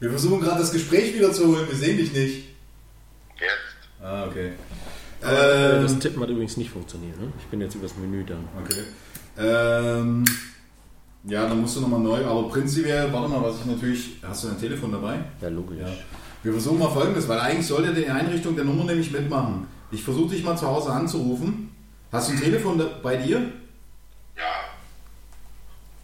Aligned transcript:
Wir 0.00 0.10
versuchen 0.10 0.40
gerade 0.40 0.60
das 0.60 0.72
Gespräch 0.72 1.14
wieder 1.14 1.32
zu 1.32 1.46
holen, 1.48 1.68
wir 1.68 1.76
sehen 1.76 1.96
dich 1.98 2.12
nicht. 2.12 2.48
Jetzt. 3.38 4.02
Ah, 4.02 4.24
okay. 4.26 4.52
Äh, 5.22 5.82
das 5.82 5.92
Ähm, 5.92 6.00
Tippen 6.00 6.22
hat 6.22 6.30
übrigens 6.30 6.56
nicht 6.56 6.70
funktioniert. 6.70 7.20
Ne? 7.20 7.30
Ich 7.38 7.46
bin 7.46 7.60
jetzt 7.60 7.74
übers 7.74 7.94
Menü 7.96 8.24
dann. 8.24 8.48
okay. 8.62 8.82
Ähm, 9.38 10.24
ja, 11.24 11.46
dann 11.46 11.60
musst 11.60 11.76
du 11.76 11.80
nochmal 11.82 12.00
neu, 12.00 12.24
aber 12.24 12.48
prinzipiell, 12.48 13.12
warte 13.12 13.28
mal, 13.28 13.42
was 13.42 13.56
ich 13.60 13.66
natürlich. 13.66 14.10
Hast 14.22 14.44
du 14.44 14.48
dein 14.48 14.58
Telefon 14.60 14.92
dabei? 14.92 15.18
Ja, 15.42 15.48
logisch. 15.48 15.78
Ja. 15.80 15.88
Wir 16.42 16.52
versuchen 16.52 16.78
mal 16.78 16.88
folgendes, 16.90 17.28
weil 17.28 17.38
eigentlich 17.38 17.66
sollte 17.66 17.92
die 17.92 18.08
Einrichtung 18.08 18.56
der 18.56 18.64
Nummer 18.64 18.84
nämlich 18.84 19.10
mitmachen. 19.10 19.66
Ich 19.90 20.02
versuche 20.02 20.30
dich 20.30 20.42
mal 20.42 20.56
zu 20.56 20.66
Hause 20.66 20.90
anzurufen. 20.90 21.74
Hast 22.10 22.30
du 22.30 22.32
ein 22.32 22.40
Telefon 22.40 22.82
bei 23.02 23.16
dir? 23.16 23.38
Ja. 24.36 24.52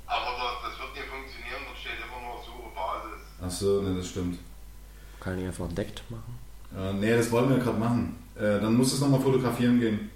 Aber 0.06 0.26
das, 0.36 0.70
das 0.70 0.78
wird 0.80 0.94
nicht 0.94 1.06
funktionieren, 1.08 1.62
dort 1.66 1.78
steht 1.78 1.96
immer 2.04 2.20
nur 2.20 2.36
Suche 2.44 2.68
Basis. 2.74 3.22
Achso, 3.46 3.80
ne, 3.80 3.94
das 3.96 4.08
stimmt. 4.08 4.40
Kann 5.20 5.38
ich 5.38 5.46
einfach 5.46 5.68
deckt 5.68 6.02
machen? 6.10 6.36
Äh, 6.76 6.92
nee, 6.94 7.16
das 7.16 7.30
wollen 7.30 7.48
wir 7.48 7.58
gerade 7.58 7.78
machen. 7.78 8.18
Äh, 8.34 8.60
dann 8.60 8.74
muss 8.74 8.92
es 8.92 9.00
nochmal 9.00 9.20
fotografieren 9.20 9.78
gehen. 9.78 10.10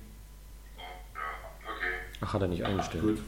Ja, 0.77 0.83
ja, 0.83 1.21
okay. 1.63 1.95
Ach, 2.21 2.35
hat 2.35 2.43
er 2.43 2.49
nicht 2.49 2.65
eingestellt. 2.65 3.05
Gut. 3.05 3.19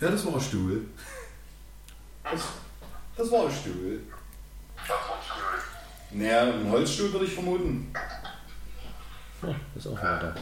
Ja, 0.00 0.10
das 0.10 0.24
war 0.24 0.34
ein 0.34 0.40
Stuhl. 0.40 0.86
Das, 2.22 2.42
das 3.16 3.30
war 3.32 3.46
ein 3.46 3.52
Stuhl. 3.52 4.00
Das. 4.76 4.96
Naja, 6.12 6.42
ein 6.54 6.70
Holzstuhl 6.70 7.12
würde 7.12 7.24
ich 7.26 7.34
vermuten. 7.34 7.92
Ja, 9.42 9.54
ist 9.74 9.86
auch 9.88 9.96
weiter. 9.96 10.34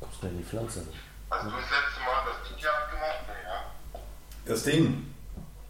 Guckst 0.00 0.22
du 0.22 0.26
in 0.26 0.38
die 0.38 0.44
Pflanze? 0.44 0.86
Hast 1.30 1.46
du 1.46 1.50
das 1.50 1.60
letzte 1.60 2.00
Mal 2.00 2.22
das 2.26 2.48
Ding 2.48 2.66
abgemacht? 2.68 3.26
Nee, 3.26 3.42
ja. 3.48 3.58
Das 4.46 4.62
Ding. 4.64 5.14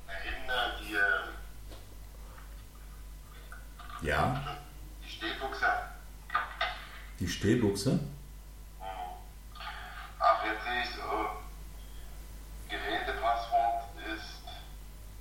Äh, 0.09 0.13
äh, 0.13 0.97
Ja. 4.07 4.43
die 5.05 5.09
Stehbuchse. 5.11 5.67
Die 7.21 7.29
Stehbuchse. 7.29 8.01
Ach, 10.19 10.45
jetzt 10.45 10.65
sehe 10.65 10.83
ich 10.83 10.91
so. 10.97 11.27
Gerätepasswort 12.69 13.85
ist, 14.13 14.43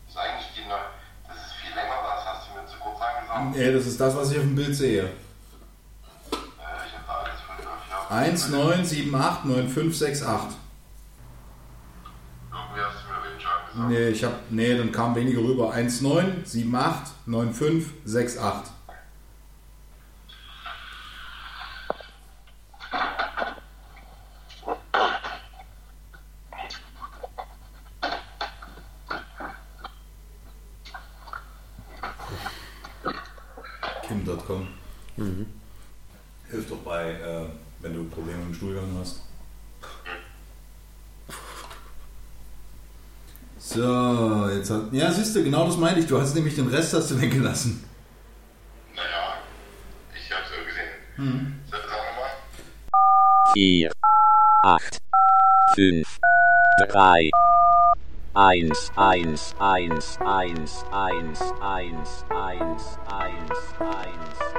ist 0.09 0.17
eigentlich 0.17 0.47
die 0.55 0.67
neue. 0.67 0.79
Das 1.27 1.37
ist 1.37 1.53
viel 1.53 1.73
länger, 1.75 1.95
das 2.03 2.25
hast 2.25 2.49
du 2.49 2.53
mir 2.59 2.65
zu 2.67 2.77
kurz 2.79 2.99
angesagt. 3.01 3.55
Nee, 3.55 3.71
das 3.73 3.85
ist 3.85 3.99
das, 3.99 4.15
was 4.15 4.31
ich 4.31 4.37
auf 4.37 4.43
dem 4.43 4.55
Bild 4.55 4.75
sehe. 4.75 5.03
Äh, 5.03 5.09
ich 6.31 6.93
habe 6.97 7.05
da 7.07 7.13
alles 7.19 7.39
von 7.41 7.55
ja. 7.63 8.23
19789568. 9.43 10.55
Nee, 13.89 14.09
ich 14.09 14.23
hab, 14.23 14.51
nee, 14.51 14.77
dann 14.77 14.91
kam 14.91 15.15
weniger 15.15 15.41
rüber. 15.41 15.73
1,9, 15.73 16.45
7,8, 16.45 16.93
9,5, 17.27 17.83
6,8. 18.07 18.53
genau 45.53 45.67
das 45.67 45.77
meine 45.77 45.99
ich. 45.99 46.07
Du 46.07 46.19
hast 46.19 46.33
nämlich 46.33 46.55
den 46.55 46.67
Rest 46.67 46.93
hast 46.93 47.11
du 47.11 47.21
weggelassen. 47.21 47.83
Naja, 48.95 49.37
ich 50.15 50.31
hab's 50.35 50.49
so 50.49 50.65
gesehen. 50.65 50.89
Hm. 51.15 51.53
Sagen 51.69 51.83
wir 51.87 52.21
mal. 52.21 52.31
4, 53.53 53.91
8, 54.63 54.97
5, 55.75 56.19
3, 56.89 57.29
1, 58.33 58.91
1, 58.95 59.55
1, 59.59 60.17
1, 60.17 60.17
1, 60.21 60.83
1, 60.91 61.53
1, 61.61 62.25
1, 62.31 62.97
1, 63.11 63.57
1. 63.79 64.52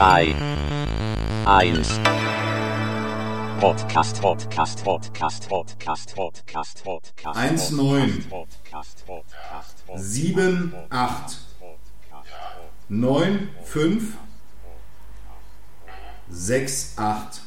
3, 0.00 0.34
1. 1.44 2.00
Podcast, 3.60 4.22
Podcast, 4.22 4.82
Podcast, 4.82 5.46
Podcast, 5.46 6.14
Podcast, 6.16 6.82
Podcast. 6.82 7.36
1, 7.36 7.70
9, 7.72 8.24
7, 9.96 10.74
8, 10.88 11.36
9, 12.88 13.48
5, 13.62 14.16
6, 16.30 16.94
8. 16.96 17.40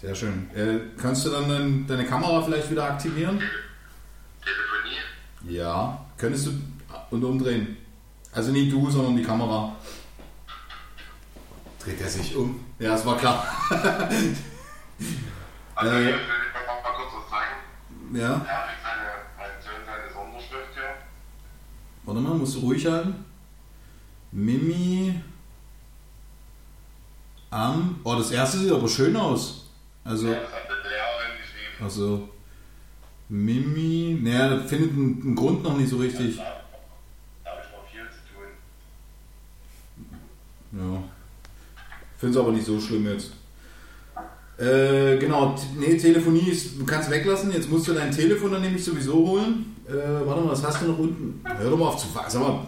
Sehr 0.00 0.14
schön. 0.14 0.50
Äh, 0.56 0.80
kannst 1.00 1.24
du 1.24 1.30
dann 1.30 1.86
deine 1.86 2.04
Kamera 2.04 2.42
vielleicht 2.42 2.68
wieder 2.68 2.84
aktivieren? 2.84 3.40
Ja. 5.48 6.04
Könntest 6.16 6.46
du 6.46 6.50
und 7.10 7.22
umdrehen? 7.24 7.76
Also 8.32 8.52
nicht 8.52 8.72
du, 8.72 8.90
sondern 8.90 9.16
die 9.16 9.22
Kamera. 9.22 9.74
Dreht 11.82 12.00
er 12.00 12.08
sich 12.08 12.34
um? 12.36 12.64
Ja, 12.78 12.90
das 12.90 13.06
war 13.06 13.16
klar. 13.16 13.46
Also 15.78 15.94
Äh. 15.94 16.04
hier 16.04 16.12
will 16.14 16.20
ich 16.20 16.26
mal, 16.54 16.82
mal 16.82 16.92
kurz 16.96 17.12
was 17.22 17.30
zeigen. 17.30 18.16
Ja. 18.18 18.32
Er 18.32 18.38
kriegt 18.38 18.82
seine, 18.82 19.84
seine 19.84 20.10
Sonderschrift 20.14 20.72
hier. 20.72 20.94
Warte 22.04 22.20
mal, 22.22 22.34
musst 22.34 22.54
du 22.56 22.60
ruhig 22.60 22.86
halten. 22.86 23.26
Mimi 24.32 25.20
am. 27.50 28.00
Oh, 28.04 28.14
das 28.14 28.30
erste 28.30 28.56
sieht 28.58 28.72
aber 28.72 28.88
schön 28.88 29.14
aus. 29.16 29.66
Also, 30.02 30.28
Das 30.28 30.44
hat 30.44 30.62
die 30.66 30.88
Lehrerin 30.88 31.38
geschrieben. 31.42 31.84
also 31.84 32.28
Mimi. 33.28 34.18
Naja, 34.22 34.58
findet 34.60 34.92
einen, 34.92 35.22
einen 35.22 35.34
Grund 35.34 35.62
noch 35.62 35.76
nicht 35.76 35.90
so 35.90 35.96
richtig. 35.96 36.36
Da, 36.36 36.62
da 37.44 37.50
habe 37.50 37.60
ich 37.62 37.72
noch 37.72 37.86
viel 37.90 38.06
zu 38.10 38.20
tun. 40.80 40.92
Ja. 40.92 41.02
Finde 42.18 42.38
es 42.38 42.44
aber 42.44 42.52
nicht 42.52 42.66
so 42.66 42.80
schlimm 42.80 43.06
jetzt. 43.06 43.32
Äh, 44.58 45.18
genau, 45.18 45.54
nee, 45.76 45.98
Telefonie 45.98 46.48
ist, 46.48 46.80
du 46.80 46.86
kannst 46.86 47.10
weglassen, 47.10 47.52
jetzt 47.52 47.70
musst 47.70 47.88
du 47.88 47.92
dein 47.92 48.10
Telefon 48.10 48.52
dann 48.52 48.62
nämlich 48.62 48.82
sowieso 48.82 49.12
holen. 49.14 49.76
Äh, 49.86 50.26
warte 50.26 50.40
mal, 50.40 50.52
was 50.52 50.64
hast 50.64 50.80
du 50.80 50.86
noch 50.86 50.98
unten? 50.98 51.42
Hör 51.44 51.70
doch 51.70 51.76
mal 51.76 51.88
auf 51.88 51.98
zu 51.98 52.06
fahren. 52.06 52.24
Sag 52.30 52.40
mal, 52.40 52.66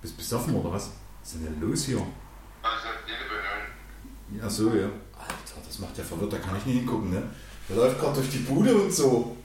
bist 0.00 0.14
du 0.14 0.18
besoffen 0.18 0.54
oder 0.54 0.72
was? 0.72 0.92
Was 1.20 1.34
ist 1.34 1.42
denn 1.44 1.60
los 1.60 1.86
hier? 1.86 1.96
Also 2.62 2.88
Ja, 4.40 4.48
so, 4.48 4.68
ja. 4.76 4.84
Alter, 5.18 5.66
das 5.66 5.78
macht 5.80 5.98
ja 5.98 6.04
verwirrt, 6.04 6.34
da 6.34 6.38
kann 6.38 6.56
ich 6.56 6.66
nicht 6.66 6.76
hingucken, 6.78 7.10
ne? 7.10 7.22
Der 7.68 7.76
läuft 7.76 7.98
gerade 7.98 8.14
durch 8.14 8.30
die 8.30 8.38
Bude 8.38 8.72
und 8.72 8.92
so. 8.92 9.36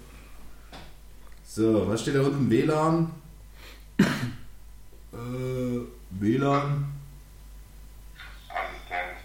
So, 1.52 1.88
was 1.88 2.02
steht 2.04 2.14
da 2.14 2.22
unten? 2.22 2.48
WLAN. 2.48 3.12
äh, 3.98 5.80
WLAN. 6.12 6.94
Assistent. 8.48 9.18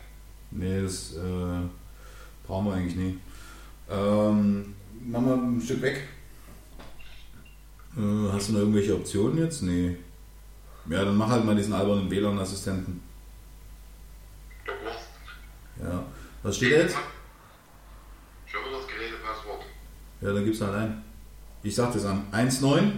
Nee, 0.51 0.83
das 0.83 1.17
äh, 1.17 1.69
brauchen 2.47 2.67
wir 2.67 2.73
eigentlich 2.73 2.97
nie. 2.97 3.19
Ähm, 3.91 4.75
machen 5.05 5.27
wir 5.27 5.35
ein 5.35 5.61
Stück 5.61 5.83
weg. 5.83 6.09
Äh, 7.95 8.33
hast 8.33 8.49
du 8.49 8.53
noch 8.55 8.61
irgendwelche 8.61 8.95
Optionen 8.95 9.37
jetzt? 9.37 9.61
Nee. 9.61 9.99
Ja, 10.89 11.05
dann 11.05 11.19
mach 11.19 11.29
halt 11.29 11.45
mal 11.45 11.55
diesen 11.55 11.75
albernen 11.75 12.11
WLAN-Assistenten. 12.11 13.03
Der 14.67 14.75
Wurst. 14.83 15.09
Ja. 15.79 16.07
Was 16.43 16.57
steht 16.57 16.73
da 16.73 16.77
jetzt? 16.77 16.97
Schon 18.47 18.65
wieder 18.65 18.79
das 18.79 18.87
Gerätepasswort. 18.87 19.65
Ja, 20.23 20.33
dann 20.33 20.45
gib's 20.47 20.63
halt 20.63 20.75
ein. 20.75 21.04
Ich 21.65 21.75
sag 21.75 21.93
das 21.95 22.05
an. 22.05 22.25
1,9. 22.31 22.93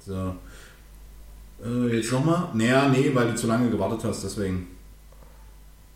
So. 0.00 0.34
Äh, 1.64 1.96
jetzt 1.96 2.10
nochmal. 2.10 2.48
Naja, 2.52 2.88
nee, 2.88 3.10
weil 3.14 3.28
du 3.28 3.36
zu 3.36 3.46
lange 3.46 3.70
gewartet 3.70 4.00
hast, 4.04 4.24
deswegen. 4.24 4.66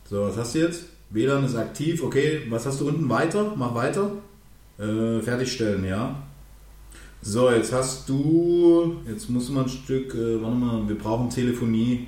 So, 0.09 0.23
was 0.23 0.37
hast 0.37 0.55
du 0.55 0.61
jetzt? 0.61 0.85
WLAN 1.11 1.45
ist 1.45 1.57
aktiv, 1.57 2.03
okay. 2.05 2.43
Was 2.49 2.65
hast 2.65 2.81
du 2.81 2.89
unten? 2.89 3.09
Weiter? 3.09 3.53
Mach 3.57 3.75
weiter. 3.75 4.13
Äh, 4.79 5.21
fertigstellen, 5.21 5.85
ja. 5.85 6.15
So, 7.23 7.51
jetzt 7.51 7.73
hast 7.73 8.09
du. 8.09 8.99
Jetzt 9.09 9.29
muss 9.29 9.49
man 9.49 9.65
ein 9.65 9.69
Stück. 9.69 10.15
Äh, 10.15 10.41
warte 10.41 10.57
mal, 10.57 10.89
wir 10.89 10.97
brauchen 10.97 11.29
Telefonie. 11.29 12.07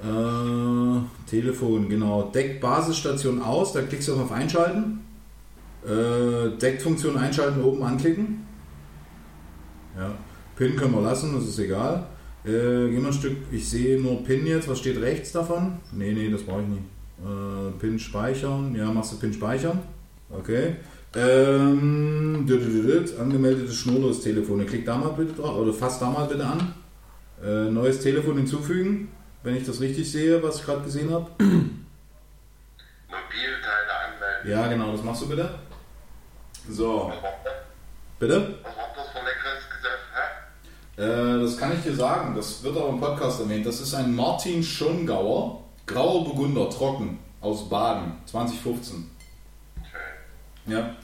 Äh, 0.00 1.28
Telefon, 1.28 1.88
genau. 1.88 2.30
Deckt 2.32 2.60
Basisstation 2.60 3.42
aus, 3.42 3.72
da 3.72 3.82
klickst 3.82 4.06
du 4.06 4.14
auf 4.14 4.30
Einschalten. 4.30 5.00
Äh, 5.84 6.56
Deckfunktion 6.56 7.16
einschalten, 7.16 7.64
oben 7.64 7.82
anklicken. 7.82 8.46
Ja. 9.98 10.10
Pin 10.56 10.76
können 10.76 10.94
wir 10.94 11.02
lassen, 11.02 11.34
das 11.34 11.44
ist 11.48 11.58
egal. 11.58 12.06
Äh, 12.44 12.50
gehen 12.50 13.00
wir 13.02 13.06
ein 13.08 13.12
Stück, 13.12 13.36
ich 13.50 13.68
sehe 13.68 14.00
nur 14.00 14.24
Pin 14.24 14.46
jetzt, 14.46 14.68
was 14.68 14.78
steht 14.80 15.00
rechts 15.00 15.32
davon? 15.32 15.78
Nee, 15.92 16.12
nee, 16.12 16.30
das 16.30 16.42
brauche 16.42 16.62
ich 16.62 16.68
nicht. 16.68 16.82
Äh, 17.24 17.70
Pin 17.78 17.98
speichern, 17.98 18.74
ja, 18.74 18.86
machst 18.90 19.12
du 19.12 19.18
Pin 19.18 19.32
speichern. 19.32 19.80
Okay. 20.30 20.76
Ähm, 21.14 22.46
dü- 22.48 22.58
dü- 22.58 22.86
dü- 22.86 23.18
angemeldetes 23.20 23.76
schnurloses 23.76 24.22
Telefon. 24.24 24.66
Klick 24.66 24.84
da 24.86 24.96
mal 24.96 25.10
bitte 25.10 25.34
drauf, 25.34 25.56
oder 25.58 25.72
fass 25.72 25.98
da 25.98 26.08
mal 26.10 26.26
bitte 26.26 26.44
an. 26.46 26.74
Äh, 27.44 27.70
neues 27.70 28.00
Telefon 28.00 28.38
hinzufügen, 28.38 29.08
wenn 29.42 29.54
ich 29.56 29.64
das 29.66 29.80
richtig 29.80 30.10
sehe, 30.10 30.42
was 30.42 30.56
ich 30.60 30.64
gerade 30.64 30.82
gesehen 30.82 31.10
habe. 31.12 31.30
Mobilteile 33.08 33.92
anmelden. 34.06 34.50
Ja, 34.50 34.66
genau, 34.68 34.92
das 34.92 35.02
machst 35.04 35.22
du 35.22 35.28
bitte. 35.28 35.50
So, 36.68 37.12
bitte? 38.18 38.54
Was 38.62 38.76
war 38.76 38.84
das 38.96 39.08
für 39.10 39.18
ein 39.18 39.24
leckeres 39.26 39.64
Gesetz? 39.68 40.00
Hä? 40.14 40.22
Äh, 40.96 41.40
das 41.40 41.56
kann 41.56 41.72
ich 41.72 41.82
dir 41.82 41.94
sagen, 41.94 42.34
das 42.34 42.62
wird 42.62 42.76
aber 42.76 42.90
im 42.90 43.00
Podcast 43.00 43.40
erwähnt. 43.40 43.64
Das 43.64 43.80
ist 43.80 43.94
ein 43.94 44.14
Martin 44.14 44.62
Schongauer, 44.62 45.62
grauer 45.86 46.24
Burgunder, 46.24 46.68
trocken, 46.68 47.18
aus 47.40 47.68
Baden, 47.68 48.12
2015. 48.26 49.10
Okay. 49.76 49.88
Ja. 50.66 50.96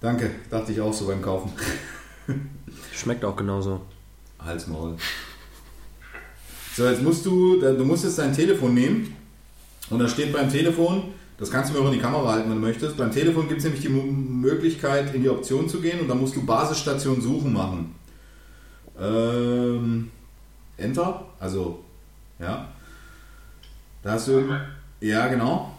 Danke, 0.00 0.30
dachte 0.48 0.72
ich 0.72 0.80
auch 0.80 0.92
so 0.92 1.06
beim 1.06 1.20
Kaufen. 1.20 1.52
Schmeckt 2.94 3.24
auch 3.24 3.34
genauso. 3.34 3.80
Halsmaul. 4.38 4.96
So, 6.76 6.86
jetzt 6.86 7.02
musst 7.02 7.26
du, 7.26 7.60
du 7.60 7.84
musst 7.84 8.04
jetzt 8.04 8.18
dein 8.18 8.32
Telefon 8.32 8.74
nehmen 8.74 9.16
und 9.90 9.98
da 9.98 10.06
steht 10.06 10.32
beim 10.32 10.48
Telefon, 10.48 11.12
das 11.36 11.50
kannst 11.50 11.70
du 11.70 11.74
mir 11.74 11.80
auch 11.80 11.88
in 11.88 11.94
die 11.94 12.00
Kamera 12.00 12.32
halten, 12.32 12.50
wenn 12.50 12.60
du 12.60 12.66
möchtest. 12.66 12.96
Beim 12.96 13.10
Telefon 13.10 13.48
gibt 13.48 13.58
es 13.58 13.64
nämlich 13.64 13.82
die 13.82 13.88
Möglichkeit, 13.88 15.12
in 15.12 15.22
die 15.22 15.28
Option 15.28 15.68
zu 15.68 15.80
gehen 15.80 15.98
und 15.98 16.06
dann 16.06 16.20
musst 16.20 16.36
du 16.36 16.46
Basisstation 16.46 17.20
suchen 17.20 17.52
machen. 17.52 17.97
Ähm, 19.00 20.10
Enter, 20.76 21.24
also, 21.38 21.84
ja. 22.38 22.68
Da 24.02 24.12
hast 24.12 24.28
du, 24.28 24.60
ja 25.00 25.28
genau, 25.28 25.76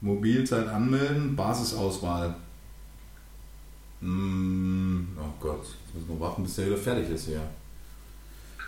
Mobilzeit 0.00 0.66
anmelden, 0.68 1.36
Basisauswahl. 1.36 2.34
Hm, 4.00 5.16
oh 5.18 5.34
Gott, 5.40 5.64
jetzt 5.64 5.94
müssen 5.94 6.08
wir 6.08 6.20
warten, 6.20 6.42
bis 6.42 6.56
der 6.56 6.66
wieder 6.66 6.76
fertig 6.76 7.10
ist 7.10 7.26
hier. 7.26 7.40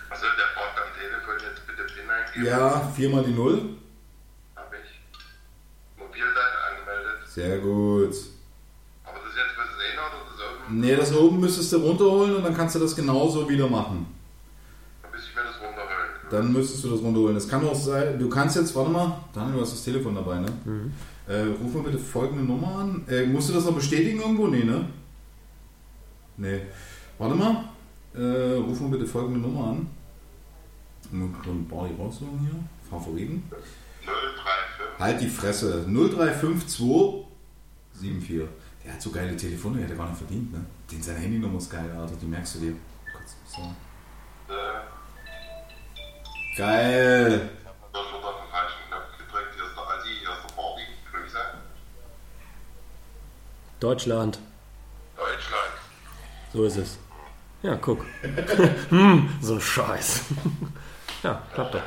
Soll 0.09 0.31
der 0.37 0.55
braucht 0.55 0.77
am 0.77 0.93
Telefon 0.99 1.35
jetzt 1.43 1.67
bitte 1.67 1.85
PIN 1.85 2.11
eingeben? 2.11 2.47
Ja, 2.47 2.93
viermal 2.95 3.25
die 3.25 3.33
Null. 3.33 3.77
Hab 4.57 4.73
ich. 4.73 5.01
Mobilteile 5.99 6.59
angemeldet. 6.71 7.29
Sehr 7.29 7.59
gut. 7.59 8.15
Aber 9.05 9.19
das 9.21 9.29
ist 9.31 9.37
jetzt 9.37 9.57
was 9.57 9.69
sehen 9.79 9.99
oder 10.71 10.97
das 10.97 11.15
oben? 11.15 11.41
Müsstest 11.41 11.73
du 11.73 11.79
runterholen 11.79 12.37
und 12.37 12.45
dann 12.45 12.55
kannst 12.57 12.75
du 12.75 12.79
das 12.79 12.95
genauso 12.95 13.49
wieder 13.49 13.69
machen. 13.69 14.07
Dann 15.03 15.11
müsste 15.13 15.31
ich 15.31 15.37
mir 15.37 15.43
das 15.43 15.55
runterholen. 15.57 16.09
Dann 16.31 16.53
müsstest 16.53 16.85
du 16.85 16.91
das 16.91 17.01
runterholen. 17.01 17.35
Das 17.35 17.49
kann 17.49 17.67
auch 17.67 17.75
sein, 17.75 18.19
du 18.19 18.29
kannst 18.29 18.57
jetzt, 18.57 18.75
warte 18.75 18.91
mal, 18.91 19.19
Daniel, 19.33 19.55
du 19.55 19.61
hast 19.63 19.73
das 19.73 19.85
Telefon 19.85 20.15
dabei, 20.15 20.41
ne? 20.41 20.49
Äh, 21.29 21.43
ruf 21.63 21.75
mal 21.75 21.83
bitte 21.83 21.99
folgende 21.99 22.45
Nummer 22.45 22.79
an. 22.79 23.05
Äh, 23.09 23.27
musst 23.27 23.51
du 23.51 23.53
das 23.53 23.65
noch 23.65 23.75
bestätigen 23.75 24.21
irgendwo? 24.21 24.47
Nee, 24.47 24.65
ne? 24.65 24.87
Nee. 26.39 26.61
Warte 27.19 27.35
mal. 27.35 27.65
Äh, 28.15 28.57
ruf 28.57 28.81
mal 28.81 28.91
bitte 28.91 29.07
folgende 29.07 29.41
Nummer 29.41 29.69
an. 29.69 29.87
Mal 31.11 31.29
ein 31.47 31.69
Body 31.69 31.95
raussuchen 31.99 32.39
hier. 32.41 32.59
Favoriten. 32.89 33.43
035. 34.05 34.99
Halt 34.99 35.21
die 35.21 35.29
Fresse. 35.29 35.85
0352 35.87 37.27
74. 38.01 38.49
Der 38.89 38.95
hat 38.95 39.03
so 39.03 39.11
geile 39.11 39.37
Telefone, 39.37 39.77
der 39.77 39.85
hat 39.85 39.91
er 39.91 39.97
gar 39.99 40.09
nicht 40.09 40.17
verdient, 40.17 40.51
ne? 40.51 40.65
Den 40.91 41.03
seine 41.03 41.19
Handynummer 41.19 41.59
ist 41.59 41.71
geil, 41.71 41.95
Alter. 41.95 42.15
Die 42.23 42.25
merkst 42.25 42.55
du 42.55 42.59
dir. 42.61 42.75
Kurz, 43.13 43.37
so. 43.47 43.61
Äh, 44.51 44.57
Geil. 46.57 47.51
das 47.93 48.03
wird 48.13 48.25
auf 48.25 48.41
den 48.41 48.51
falschen 48.51 48.79
Knopf 48.89 49.19
gedrückt. 49.19 49.55
Hier 49.55 49.65
ist 49.67 49.77
der 49.77 49.83
Adi, 49.83 50.09
hier 50.21 50.31
ist 50.31 50.43
der 50.49 50.55
Barbie. 50.57 50.87
Grüße. 51.13 51.39
Deutschland. 53.79 54.39
Deutschland. 55.17 55.73
So 56.55 56.65
ist 56.65 56.77
es. 56.79 56.99
Ja, 57.61 57.77
guck. 57.77 58.07
hm, 58.89 59.39
so 59.43 59.57
ein 59.57 59.61
Scheiß. 59.61 60.23
ja, 61.23 61.43
klappt 61.53 61.75
doch. 61.75 61.83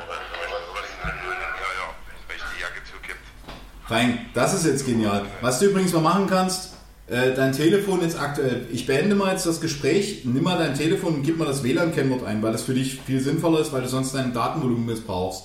Fein, 3.88 4.30
das 4.34 4.54
ist 4.54 4.66
jetzt 4.66 4.86
genial. 4.86 5.26
Was 5.40 5.58
du 5.58 5.66
übrigens 5.66 5.92
mal 5.92 6.00
machen 6.00 6.28
kannst, 6.28 6.71
äh, 7.12 7.34
dein 7.34 7.52
Telefon 7.52 8.00
ist 8.00 8.18
aktuell. 8.18 8.66
Ich 8.72 8.86
beende 8.86 9.14
mal 9.14 9.32
jetzt 9.32 9.44
das 9.44 9.60
Gespräch, 9.60 10.24
nimm 10.24 10.42
mal 10.42 10.56
dein 10.56 10.74
Telefon 10.74 11.16
und 11.16 11.22
gib 11.22 11.36
mal 11.36 11.44
das 11.44 11.62
WLAN-Kennwort 11.62 12.24
ein, 12.24 12.42
weil 12.42 12.52
das 12.52 12.62
für 12.62 12.72
dich 12.72 13.00
viel 13.02 13.20
sinnvoller 13.20 13.60
ist, 13.60 13.70
weil 13.72 13.82
du 13.82 13.88
sonst 13.88 14.14
dein 14.14 14.32
Datenvolumen 14.32 14.86
missbrauchst. 14.86 15.44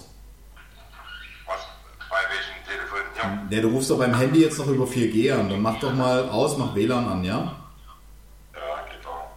Was? 1.46 1.60
Bei 2.10 2.16
welchem 2.30 2.66
Telefon? 2.66 3.00
Ja. 3.18 3.48
Ja, 3.50 3.62
du 3.62 3.68
rufst 3.68 3.90
doch 3.90 3.98
beim 3.98 4.18
Handy 4.18 4.42
jetzt 4.42 4.58
noch 4.58 4.68
über 4.68 4.86
4G 4.86 5.34
an. 5.34 5.50
Dann 5.50 5.62
mach 5.62 5.78
doch 5.80 5.94
mal 5.94 6.30
aus, 6.30 6.58
mach 6.58 6.74
WLAN 6.74 7.06
an, 7.06 7.24
ja? 7.26 7.34
Ja, 8.54 8.86
geht 8.90 9.06
auch. 9.06 9.32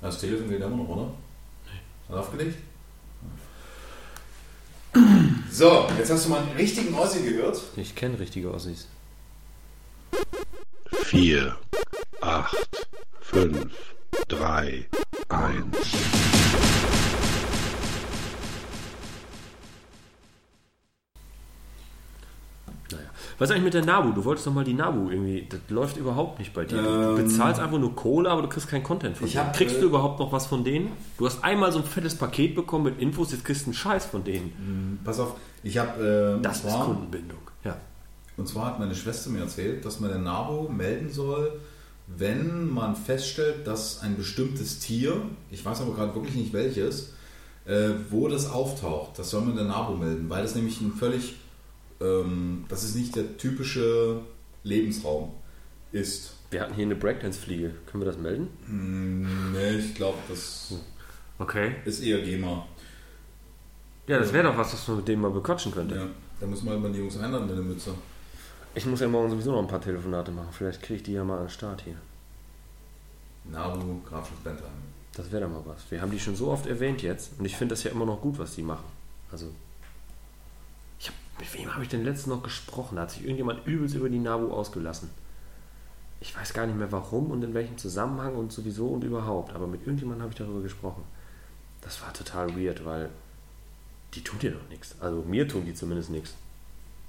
Das 0.00 0.20
Telefon 0.20 0.48
geht 0.48 0.60
immer 0.60 0.76
noch, 0.76 0.88
oder? 0.88 1.10
Hat 2.08 2.16
aufgelegt? 2.16 2.56
So, 5.50 5.86
jetzt 5.96 6.10
hast 6.10 6.26
du 6.26 6.30
mal 6.30 6.40
einen 6.42 6.54
richtigen 6.56 6.94
Ossi 6.94 7.22
gehört. 7.22 7.58
Ich 7.76 7.94
kenne 7.94 8.18
richtige 8.18 8.52
Ossis. 8.52 8.88
4, 11.06 11.54
8, 12.20 12.56
5, 13.20 13.94
3, 14.26 14.86
1. 15.28 15.76
Naja. 22.90 23.04
Was 23.38 23.48
ist 23.48 23.54
eigentlich 23.54 23.64
mit 23.64 23.74
der 23.74 23.84
Nabu? 23.84 24.10
Du 24.10 24.24
wolltest 24.24 24.48
doch 24.48 24.52
mal 24.52 24.64
die 24.64 24.74
Nabu 24.74 25.08
irgendwie. 25.10 25.46
Das 25.48 25.60
läuft 25.68 25.96
überhaupt 25.96 26.40
nicht 26.40 26.52
bei 26.52 26.64
dir. 26.64 26.82
du 26.82 26.88
Ähm, 26.88 27.14
bezahlst 27.24 27.60
einfach 27.60 27.78
nur 27.78 27.94
Kohle, 27.94 28.28
aber 28.28 28.42
du 28.42 28.48
kriegst 28.48 28.68
keinen 28.68 28.82
Content 28.82 29.16
von 29.16 29.28
denen. 29.30 29.52
Kriegst 29.52 29.76
äh, 29.76 29.80
du 29.80 29.86
überhaupt 29.86 30.18
noch 30.18 30.32
was 30.32 30.46
von 30.46 30.64
denen? 30.64 30.90
Du 31.18 31.26
hast 31.26 31.44
einmal 31.44 31.70
so 31.70 31.78
ein 31.78 31.84
fettes 31.84 32.16
Paket 32.16 32.56
bekommen 32.56 32.84
mit 32.84 33.00
Infos, 33.00 33.30
jetzt 33.30 33.44
kriegst 33.44 33.62
du 33.62 33.66
einen 33.66 33.74
Scheiß 33.74 34.06
von 34.06 34.24
denen. 34.24 34.98
Pass 35.04 35.20
auf, 35.20 35.36
ich 35.62 35.78
habe. 35.78 36.36
Äh, 36.38 36.42
Das 36.42 36.62
und 36.62 36.70
ist 36.70 36.80
Kundenbindung. 36.80 37.45
Und 38.36 38.48
zwar 38.48 38.66
hat 38.66 38.78
meine 38.78 38.94
Schwester 38.94 39.30
mir 39.30 39.40
erzählt, 39.40 39.84
dass 39.84 40.00
man 40.00 40.10
den 40.10 40.24
NABU 40.24 40.68
melden 40.68 41.10
soll, 41.10 41.58
wenn 42.06 42.68
man 42.68 42.94
feststellt, 42.94 43.66
dass 43.66 44.00
ein 44.00 44.16
bestimmtes 44.16 44.78
Tier, 44.78 45.22
ich 45.50 45.64
weiß 45.64 45.80
aber 45.80 45.94
gerade 45.94 46.14
wirklich 46.14 46.34
nicht 46.36 46.52
welches, 46.52 47.14
äh, 47.64 47.90
wo 48.10 48.28
das 48.28 48.48
auftaucht. 48.50 49.18
Das 49.18 49.30
soll 49.30 49.42
man 49.42 49.56
der 49.56 49.64
NABU 49.64 49.96
melden, 49.96 50.28
weil 50.30 50.42
das 50.42 50.54
nämlich 50.54 50.80
ein 50.80 50.92
völlig, 50.92 51.36
ähm, 52.00 52.64
das 52.68 52.84
ist 52.84 52.94
nicht 52.94 53.16
der 53.16 53.36
typische 53.38 54.20
Lebensraum 54.62 55.32
ist. 55.92 56.32
Wir 56.50 56.60
hatten 56.60 56.74
hier 56.74 56.84
eine 56.84 56.94
Breakdance-Fliege. 56.94 57.72
Können 57.86 58.02
wir 58.04 58.06
das 58.06 58.18
melden? 58.18 58.48
Hm, 58.66 59.52
nee, 59.52 59.78
ich 59.78 59.94
glaube, 59.94 60.18
das 60.28 60.74
Okay. 61.38 61.74
ist 61.84 62.00
eher 62.02 62.20
GEMA. 62.20 62.66
Ja, 64.06 64.18
das 64.20 64.32
wäre 64.32 64.44
doch 64.44 64.56
was, 64.56 64.72
was 64.72 64.86
man 64.86 64.98
mit 64.98 65.08
dem 65.08 65.20
mal 65.22 65.30
bequatschen 65.32 65.72
könnte. 65.72 65.96
Ja, 65.96 66.06
da 66.40 66.46
muss 66.46 66.62
man 66.62 66.80
mal 66.80 66.92
die 66.92 66.98
Jungs 67.00 67.16
einladen 67.18 67.46
mit 67.48 67.56
der 67.56 67.64
Mütze. 67.64 67.90
Ich 68.76 68.84
muss 68.84 69.00
ja 69.00 69.08
morgen 69.08 69.30
sowieso 69.30 69.52
noch 69.52 69.60
ein 69.60 69.68
paar 69.68 69.80
Telefonate 69.80 70.30
machen. 70.30 70.50
Vielleicht 70.52 70.82
kriege 70.82 70.96
ich 70.98 71.02
die 71.02 71.14
ja 71.14 71.24
mal 71.24 71.38
an 71.38 71.44
den 71.44 71.48
Start 71.50 71.80
hier. 71.80 71.96
NABU, 73.44 74.02
Grafschaft 74.02 74.44
Bentheim. 74.44 74.68
Das 75.14 75.32
wäre 75.32 75.44
doch 75.44 75.50
mal 75.50 75.62
was. 75.64 75.90
Wir 75.90 76.02
haben 76.02 76.10
die 76.10 76.20
schon 76.20 76.36
so 76.36 76.48
oft 76.48 76.66
erwähnt 76.66 77.00
jetzt 77.00 77.32
und 77.38 77.46
ich 77.46 77.56
finde 77.56 77.72
das 77.72 77.84
ja 77.84 77.90
immer 77.90 78.04
noch 78.04 78.20
gut, 78.20 78.38
was 78.38 78.54
die 78.54 78.62
machen. 78.62 78.84
Also, 79.32 79.46
ich 80.98 81.08
hab, 81.08 81.14
mit 81.38 81.54
wem 81.54 81.72
habe 81.72 81.84
ich 81.84 81.88
denn 81.88 82.04
letztens 82.04 82.26
noch 82.26 82.42
gesprochen? 82.42 82.96
Da 82.96 83.02
hat 83.02 83.12
sich 83.12 83.22
irgendjemand 83.22 83.66
übelst 83.66 83.94
über 83.94 84.10
die 84.10 84.18
Nabu 84.18 84.52
ausgelassen. 84.52 85.08
ich 86.20 86.36
weiß 86.36 86.52
gar 86.52 86.66
nicht 86.66 86.76
mehr 86.76 86.92
warum 86.92 87.30
und 87.30 87.42
in 87.42 87.54
welchem 87.54 87.78
Zusammenhang 87.78 88.36
und 88.36 88.52
sowieso 88.52 88.88
und 88.88 89.04
überhaupt, 89.04 89.54
aber 89.54 89.66
mit 89.66 89.86
irgendjemandem 89.86 90.22
habe 90.22 90.32
ich 90.32 90.38
darüber 90.38 90.60
gesprochen. 90.60 91.02
Das 91.80 92.02
war 92.02 92.12
total 92.12 92.54
weird, 92.54 92.84
weil 92.84 93.08
die 94.12 94.22
tun 94.22 94.38
dir 94.38 94.50
doch 94.50 94.68
nichts. 94.68 94.96
Also 95.00 95.22
mir 95.22 95.48
tun 95.48 95.64
die 95.64 95.72
zumindest 95.72 96.10
nichts. 96.10 96.34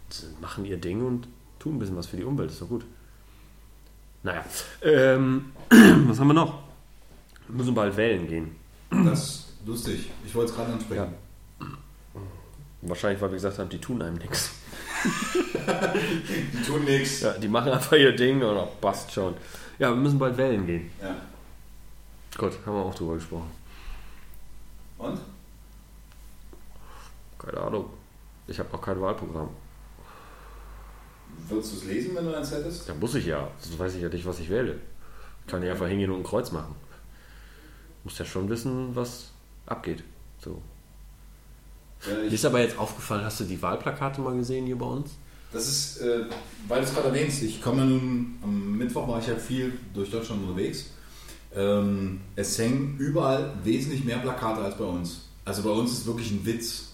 Sie 0.09 0.27
machen 0.39 0.63
ihr 0.63 0.77
Ding 0.77 1.05
und 1.05 1.27
tun 1.67 1.75
ein 1.75 1.79
bisschen 1.79 1.97
was 1.97 2.07
für 2.07 2.17
die 2.17 2.23
Umwelt, 2.23 2.49
ist 2.49 2.61
doch 2.61 2.69
gut. 2.69 2.85
Naja, 4.23 4.43
ähm, 4.81 5.51
was 5.69 6.19
haben 6.19 6.27
wir 6.27 6.33
noch? 6.33 6.63
Wir 7.47 7.55
müssen 7.57 7.75
bald 7.75 7.95
wählen 7.95 8.27
gehen. 8.27 8.55
Das 8.89 9.19
ist 9.19 9.45
lustig. 9.65 10.11
Ich 10.25 10.33
wollte 10.33 10.51
es 10.51 10.57
gerade 10.57 10.73
ansprechen. 10.73 11.13
Wahrscheinlich, 12.81 13.21
weil 13.21 13.29
wir 13.29 13.35
gesagt 13.35 13.59
haben, 13.59 13.69
die 13.69 13.79
tun 13.79 14.01
einem 14.01 14.15
nichts. 14.17 14.51
Die 16.53 16.61
tun 16.63 16.85
nichts. 16.85 17.21
Ja, 17.21 17.33
die 17.33 17.47
machen 17.47 17.71
einfach 17.71 17.93
ihr 17.93 18.15
Ding 18.15 18.41
und 18.41 18.57
auch 18.57 18.81
passt 18.81 19.11
schon. 19.11 19.35
Ja, 19.77 19.89
wir 19.89 19.95
müssen 19.95 20.17
bald 20.17 20.37
wählen 20.37 20.65
gehen. 20.65 20.89
Ja. 21.01 21.15
Gut, 22.37 22.53
haben 22.65 22.73
wir 22.73 22.85
auch 22.85 22.95
drüber 22.95 23.15
gesprochen. 23.15 23.51
Und? 24.97 25.19
Keine 27.37 27.59
Ahnung. 27.59 27.85
Ich 28.47 28.57
habe 28.57 28.69
noch 28.71 28.81
kein 28.81 28.99
Wahlprogramm. 28.99 29.49
Würdest 31.49 31.73
du 31.73 31.77
es 31.77 31.83
lesen, 31.85 32.15
wenn 32.15 32.25
du 32.25 32.35
eins 32.35 32.51
hättest? 32.51 32.89
Da 32.89 32.93
muss 32.93 33.15
ich 33.15 33.25
ja. 33.25 33.49
Sonst 33.59 33.79
weiß 33.79 33.95
ich 33.95 34.01
ja 34.01 34.09
nicht, 34.09 34.25
was 34.25 34.39
ich 34.39 34.49
wähle. 34.49 34.75
Ich 35.45 35.51
kann 35.51 35.61
nicht 35.61 35.69
einfach 35.69 35.87
hingehen 35.87 36.11
und 36.11 36.21
ein 36.21 36.23
Kreuz 36.23 36.51
machen. 36.51 36.75
Muss 38.03 38.17
ja 38.17 38.25
schon 38.25 38.49
wissen, 38.49 38.95
was 38.95 39.31
abgeht. 39.65 40.03
So. 40.43 40.61
Ja, 42.07 42.15
Mir 42.17 42.31
ist 42.31 42.45
aber 42.45 42.59
jetzt 42.61 42.77
aufgefallen, 42.77 43.23
hast 43.25 43.39
du 43.39 43.43
die 43.45 43.61
Wahlplakate 43.61 44.21
mal 44.21 44.35
gesehen 44.35 44.65
hier 44.65 44.77
bei 44.77 44.85
uns? 44.85 45.11
Das 45.51 45.67
ist, 45.67 46.01
äh, 46.01 46.25
weil 46.67 46.81
du 46.81 46.87
es 46.87 46.93
gerade 46.93 47.07
erwähnst, 47.07 47.41
ich 47.41 47.61
komme 47.61 47.85
nun, 47.85 48.37
am 48.43 48.77
Mittwoch 48.77 49.07
war 49.07 49.19
ich 49.19 49.27
ja 49.27 49.35
viel 49.35 49.73
durch 49.93 50.11
Deutschland 50.11 50.43
unterwegs. 50.43 50.91
Ähm, 51.55 52.21
es 52.35 52.57
hängen 52.59 52.97
überall 52.99 53.53
wesentlich 53.63 54.03
mehr 54.03 54.17
Plakate 54.17 54.61
als 54.61 54.77
bei 54.77 54.83
uns. 54.83 55.21
Also 55.45 55.63
bei 55.63 55.69
uns 55.69 55.93
ist 55.93 56.05
wirklich 56.05 56.29
ein 56.31 56.45
Witz. 56.45 56.89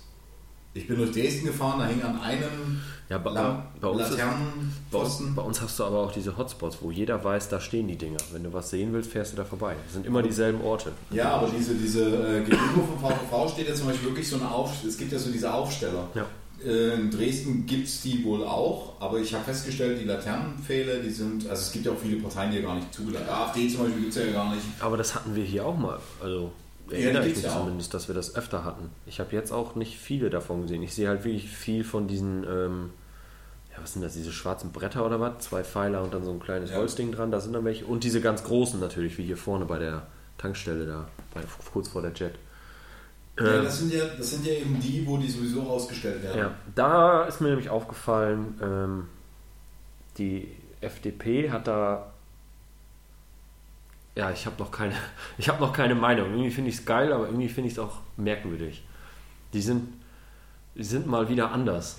Ich 0.75 0.87
bin 0.87 0.97
durch 0.97 1.11
Dresden 1.11 1.45
gefahren, 1.47 1.79
da 1.79 1.87
hing 1.87 2.01
an 2.03 2.19
einem 2.21 2.81
Ja, 3.13 3.19
bei, 3.19 3.29
Lam 3.29 3.61
bei, 3.79 3.87
uns 3.89 4.09
ist, 4.09 4.17
bei, 4.89 4.97
uns, 4.97 5.21
bei 5.35 5.41
uns 5.43 5.61
hast 5.61 5.77
du 5.77 5.83
aber 5.83 5.99
auch 5.99 6.11
diese 6.11 6.35
Hotspots, 6.35 6.79
wo 6.81 6.89
jeder 6.89 7.23
weiß, 7.23 7.47
da 7.47 7.61
stehen 7.61 7.87
die 7.87 7.95
Dinger. 7.95 8.17
Wenn 8.31 8.43
du 8.43 8.51
was 8.51 8.71
sehen 8.71 8.91
willst, 8.91 9.11
fährst 9.11 9.33
du 9.33 9.37
da 9.37 9.45
vorbei. 9.45 9.75
Das 9.85 9.93
sind 9.93 10.07
immer 10.07 10.23
dieselben 10.23 10.61
Orte. 10.61 10.93
Ja, 11.11 11.35
aber 11.35 11.47
diese, 11.55 11.75
diese 11.75 12.05
äh, 12.05 12.39
gegenüber 12.39 12.87
vom 12.99 13.11
VVV 13.11 13.53
steht 13.53 13.69
ja 13.69 13.75
zum 13.75 13.85
Beispiel 13.85 14.09
wirklich 14.09 14.27
so 14.27 14.37
eine 14.37 14.49
Auf 14.49 14.83
es 14.83 14.97
gibt 14.97 15.11
ja 15.11 15.19
so 15.19 15.31
diese 15.31 15.53
Aufsteller. 15.53 16.07
Ja. 16.15 16.25
Äh, 16.65 16.95
in 16.95 17.11
Dresden 17.11 17.67
gibt 17.67 17.87
es 17.87 18.01
die 18.01 18.23
wohl 18.25 18.43
auch, 18.45 18.99
aber 18.99 19.19
ich 19.19 19.31
habe 19.35 19.43
festgestellt, 19.43 19.99
die 20.01 20.05
Laternenpfähle, 20.05 21.03
die 21.03 21.11
sind, 21.11 21.47
also 21.47 21.61
es 21.61 21.71
gibt 21.71 21.85
ja 21.85 21.91
auch 21.91 21.99
viele 21.99 22.19
Parteien, 22.19 22.49
die 22.49 22.57
ja 22.57 22.63
gar 22.63 22.75
nicht 22.75 22.91
zugelassen 22.91 23.29
AfD 23.29 23.69
zum 23.69 23.81
Beispiel 23.81 24.01
gibt 24.01 24.15
es 24.17 24.25
ja 24.25 24.31
gar 24.31 24.55
nicht. 24.55 24.65
Aber 24.79 24.97
das 24.97 25.13
hatten 25.13 25.35
wir 25.35 25.43
hier 25.43 25.67
auch 25.67 25.77
mal. 25.77 25.99
Also 26.19 26.51
erinnere 26.89 27.21
ich 27.21 27.33
gibt's 27.35 27.43
mich 27.43 27.51
ja 27.51 27.59
zumindest, 27.59 27.93
dass 27.93 28.07
wir 28.07 28.15
das 28.15 28.35
öfter 28.35 28.63
hatten. 28.63 28.89
Ich 29.05 29.19
habe 29.19 29.35
jetzt 29.35 29.51
auch 29.51 29.75
nicht 29.75 29.99
viele 29.99 30.31
davon 30.31 30.63
gesehen. 30.63 30.81
Ich 30.81 30.95
sehe 30.95 31.09
halt 31.09 31.23
wirklich 31.23 31.47
viel 31.47 31.83
von 31.83 32.07
diesen, 32.07 32.43
ähm, 32.43 32.89
ja, 33.73 33.81
was 33.81 33.93
sind 33.93 34.01
das, 34.03 34.13
diese 34.13 34.31
schwarzen 34.31 34.71
Bretter 34.71 35.05
oder 35.05 35.19
was? 35.19 35.39
Zwei 35.45 35.63
Pfeiler 35.63 36.03
und 36.03 36.13
dann 36.13 36.23
so 36.23 36.31
ein 36.31 36.39
kleines 36.39 36.69
Ja. 36.71 36.77
Holzding 36.77 37.11
dran, 37.11 37.31
da 37.31 37.39
sind 37.39 37.53
dann 37.53 37.65
welche. 37.65 37.85
Und 37.85 38.03
diese 38.03 38.21
ganz 38.21 38.43
großen 38.43 38.79
natürlich, 38.79 39.17
wie 39.17 39.23
hier 39.23 39.37
vorne 39.37 39.65
bei 39.65 39.79
der 39.79 40.03
Tankstelle 40.37 40.85
da, 40.85 41.07
bei, 41.33 41.41
kurz 41.71 41.87
vor 41.87 42.01
der 42.01 42.13
Jet. 42.13 42.35
Ja, 43.39 43.45
Ähm, 43.57 43.63
das 43.63 43.79
sind 43.79 43.91
ja, 43.91 44.05
das 44.05 44.29
sind 44.29 44.45
ja 44.45 44.53
eben 44.53 44.79
die, 44.79 45.05
wo 45.07 45.17
die 45.17 45.29
sowieso 45.29 45.63
rausgestellt 45.63 46.21
werden. 46.21 46.37
Ja, 46.37 46.51
da 46.75 47.23
ist 47.23 47.41
mir 47.41 47.49
nämlich 47.49 47.69
aufgefallen, 47.69 48.59
ähm, 48.61 49.07
die 50.17 50.49
FDP 50.81 51.49
hat 51.49 51.67
da. 51.67 52.11
Ja, 54.15 54.29
ich 54.29 54.45
habe 54.45 54.57
noch 54.59 54.69
keine, 54.71 54.93
ich 55.39 55.49
habe 55.49 55.59
noch 55.59 55.73
keine 55.73 55.95
Meinung. 55.95 56.29
Irgendwie 56.29 56.51
finde 56.51 56.69
ich 56.69 56.77
es 56.77 56.85
geil, 56.85 57.11
aber 57.11 57.25
irgendwie 57.25 57.49
finde 57.49 57.67
ich 57.69 57.73
es 57.73 57.79
auch 57.79 57.97
merkwürdig. 58.17 58.83
Die 59.53 59.61
sind, 59.61 59.87
die 60.75 60.83
sind 60.83 61.07
mal 61.07 61.29
wieder 61.29 61.51
anders. 61.51 61.97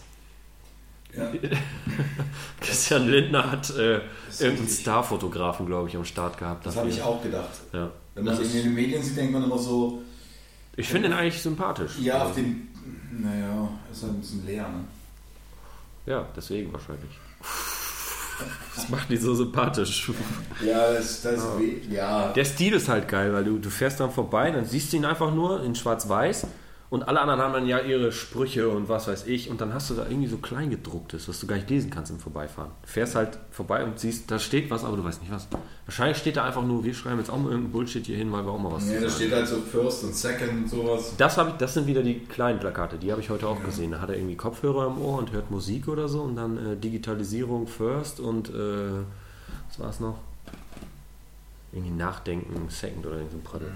Ja. 1.16 1.30
Christian 2.60 3.06
Lindner 3.08 3.50
hat 3.52 3.70
äh, 3.70 4.00
irgendeinen. 4.38 4.68
Starfotografen, 4.68 5.66
glaube 5.66 5.88
ich, 5.88 5.96
am 5.96 6.04
Start 6.04 6.38
gehabt. 6.38 6.66
Das 6.66 6.76
habe 6.76 6.88
ich 6.88 7.00
auch 7.02 7.22
gedacht. 7.22 7.50
Ja. 7.72 7.90
Wenn 8.14 8.24
man 8.24 8.36
Das 8.36 8.52
in 8.54 8.62
den 8.64 8.74
Medien 8.74 9.02
sieht, 9.02 9.16
denkt 9.16 9.32
man 9.32 9.42
immer 9.44 9.58
so, 9.58 10.02
ich 10.76 10.88
finde 10.88 11.08
ihn 11.08 11.14
eigentlich 11.14 11.40
sympathisch. 11.40 11.98
ja, 12.00 12.16
auf 12.16 12.28
Also, 12.28 12.40
dem, 12.40 12.68
naja, 13.12 13.68
ist 13.92 14.02
halt 14.02 14.12
ein 14.14 14.20
bisschen 14.20 14.44
leer, 14.46 14.68
ne? 14.68 14.84
ja, 16.06 16.26
deswegen 16.36 16.72
wahrscheinlich. 16.72 17.10
Das 18.74 18.88
macht 18.88 19.08
ihn 19.10 19.20
so 19.20 19.32
sympathisch. 19.34 20.10
Ja, 20.64 20.92
das, 20.92 21.22
das 21.22 21.34
ist 21.38 21.58
weh. 21.60 21.76
Ja, 21.94 22.32
Der 22.32 22.44
Stil 22.44 22.72
ist 22.74 22.88
halt 22.88 23.06
geil, 23.06 23.32
weil 23.32 23.44
du, 23.44 23.58
du 23.58 23.70
fährst 23.70 24.00
dann 24.00 24.10
vorbei, 24.10 24.50
dann 24.50 24.64
siehst 24.66 24.92
du 24.92 24.96
ihn 24.96 25.04
einfach 25.04 25.32
nur 25.32 25.62
in 25.62 25.74
schwarz-weiß 25.76 26.46
und 26.94 27.08
alle 27.08 27.20
anderen 27.20 27.40
haben 27.40 27.52
dann 27.52 27.66
ja 27.66 27.80
ihre 27.80 28.12
Sprüche 28.12 28.68
und 28.68 28.88
was 28.88 29.08
weiß 29.08 29.26
ich 29.26 29.50
und 29.50 29.60
dann 29.60 29.74
hast 29.74 29.90
du 29.90 29.94
da 29.94 30.06
irgendwie 30.06 30.28
so 30.28 30.36
Kleingedrucktes, 30.36 31.28
was 31.28 31.40
du 31.40 31.48
gar 31.48 31.56
nicht 31.56 31.68
lesen 31.68 31.90
kannst 31.90 32.12
im 32.12 32.20
Vorbeifahren. 32.20 32.70
Du 32.82 32.88
fährst 32.88 33.16
halt 33.16 33.36
vorbei 33.50 33.82
und 33.82 33.98
siehst, 33.98 34.30
da 34.30 34.38
steht 34.38 34.70
was, 34.70 34.84
aber 34.84 34.96
du 34.96 35.02
weißt 35.02 35.20
nicht 35.20 35.32
was. 35.32 35.48
Wahrscheinlich 35.86 36.18
steht 36.18 36.36
da 36.36 36.44
einfach 36.44 36.62
nur, 36.62 36.84
wir 36.84 36.94
schreiben 36.94 37.18
jetzt 37.18 37.30
auch 37.30 37.36
mal 37.36 37.46
irgendeinen 37.50 37.72
Bullshit 37.72 38.06
hier 38.06 38.16
hin, 38.16 38.30
weil 38.30 38.44
wir 38.46 38.52
auch 38.52 38.60
mal 38.60 38.70
was 38.70 38.88
ja 38.88 38.98
zu 38.98 39.04
da 39.06 39.10
steht 39.10 39.32
halt 39.32 39.48
so 39.48 39.56
First 39.56 40.04
und 40.04 40.14
Second 40.14 40.52
und 40.52 40.70
sowas. 40.70 41.14
das, 41.18 41.36
ich, 41.36 41.44
das 41.58 41.74
sind 41.74 41.88
wieder 41.88 42.04
die 42.04 42.20
kleinen 42.20 42.60
Plakate, 42.60 42.96
die 42.96 43.10
habe 43.10 43.20
ich 43.20 43.28
heute 43.28 43.48
auch 43.48 43.60
gesehen. 43.64 43.90
Da 43.90 44.00
hat 44.00 44.10
er 44.10 44.16
irgendwie 44.16 44.36
Kopfhörer 44.36 44.86
im 44.86 45.02
Ohr 45.02 45.18
und 45.18 45.32
hört 45.32 45.50
Musik 45.50 45.88
oder 45.88 46.06
so 46.06 46.22
und 46.22 46.36
dann 46.36 46.64
äh, 46.64 46.76
Digitalisierung 46.76 47.66
first 47.66 48.20
und 48.20 48.50
äh, 48.50 48.52
was 49.68 49.80
war 49.80 49.90
es 49.90 49.98
noch? 49.98 50.18
Irgendwie 51.72 51.90
Nachdenken 51.90 52.68
second 52.68 53.04
oder 53.04 53.16
irgend 53.16 53.32
so 53.32 53.38
ein 53.38 53.42
Praddel. 53.42 53.72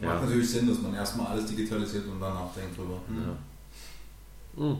Ja. 0.00 0.14
Macht 0.14 0.24
natürlich 0.24 0.50
Sinn, 0.50 0.66
dass 0.66 0.80
man 0.80 0.94
erstmal 0.94 1.26
alles 1.26 1.46
digitalisiert 1.46 2.06
und 2.06 2.20
dann 2.20 2.34
nachdenkt 2.34 2.76
drüber. 2.76 3.00
Hm. 4.56 4.78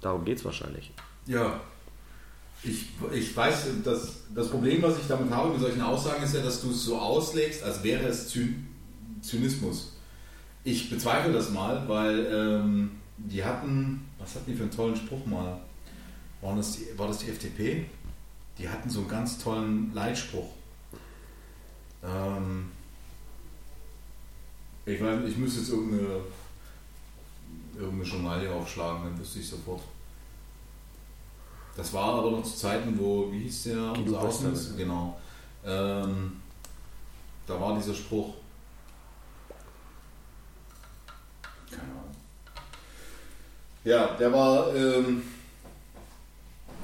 Darum 0.00 0.24
geht 0.24 0.38
es 0.38 0.44
wahrscheinlich. 0.44 0.92
Ja. 1.26 1.60
Ich, 2.64 2.86
ich 3.12 3.36
weiß, 3.36 3.66
das, 3.84 4.22
das 4.34 4.50
Problem, 4.50 4.82
was 4.82 4.98
ich 4.98 5.06
damit 5.06 5.30
habe 5.30 5.50
mit 5.50 5.60
solchen 5.60 5.80
Aussagen, 5.80 6.24
ist 6.24 6.34
ja, 6.34 6.42
dass 6.42 6.60
du 6.60 6.70
es 6.70 6.84
so 6.84 6.98
auslegst, 6.98 7.62
als 7.62 7.84
wäre 7.84 8.06
es 8.06 8.28
Zyn 8.28 8.66
Zynismus. 9.22 9.96
Ich 10.64 10.90
bezweifle 10.90 11.32
das 11.32 11.50
mal, 11.50 11.88
weil 11.88 12.26
ähm, 12.32 12.90
die 13.16 13.44
hatten, 13.44 14.08
was 14.18 14.34
hatten 14.34 14.50
die 14.50 14.56
für 14.56 14.62
einen 14.62 14.72
tollen 14.72 14.96
Spruch 14.96 15.24
mal? 15.26 15.60
War 16.40 16.56
das, 16.56 16.72
die, 16.72 16.86
war 16.96 17.08
das 17.08 17.18
die 17.18 17.30
FDP? 17.30 17.86
Die 18.58 18.68
hatten 18.68 18.88
so 18.88 19.00
einen 19.00 19.08
ganz 19.08 19.38
tollen 19.38 19.92
Leitspruch. 19.92 20.50
Ähm, 22.04 22.70
ich 24.88 25.02
weiß, 25.02 25.24
ich 25.28 25.36
müsste 25.36 25.60
jetzt 25.60 25.70
irgendeine, 25.70 26.20
irgendeine 27.76 28.02
Journalie 28.04 28.50
aufschlagen, 28.50 29.04
dann 29.04 29.18
wüsste 29.18 29.38
ich 29.40 29.48
sofort. 29.48 29.82
Das 31.76 31.92
war 31.92 32.14
aber 32.14 32.30
noch 32.30 32.42
zu 32.42 32.56
Zeiten, 32.56 32.98
wo, 32.98 33.30
wie 33.30 33.40
hieß 33.40 33.64
der, 33.64 33.74
Guido 33.74 34.00
unser. 34.00 34.20
Außenminister? 34.20 34.76
Genau. 34.76 35.20
Ähm, 35.64 36.40
da 37.46 37.60
war 37.60 37.76
dieser 37.76 37.94
Spruch. 37.94 38.34
Keine 41.70 41.82
Ahnung. 41.82 42.16
Ja, 43.84 44.16
der 44.16 44.32
war. 44.32 44.74
Ähm, 44.74 45.22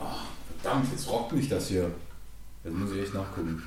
ach, 0.01 0.27
verdammt, 0.61 0.93
jetzt 0.93 1.09
rockt 1.09 1.33
mich 1.33 1.49
das 1.49 1.69
hier. 1.69 1.91
Jetzt 2.63 2.75
muss 2.75 2.93
ich 2.93 3.03
echt 3.03 3.15
nachgucken. 3.15 3.63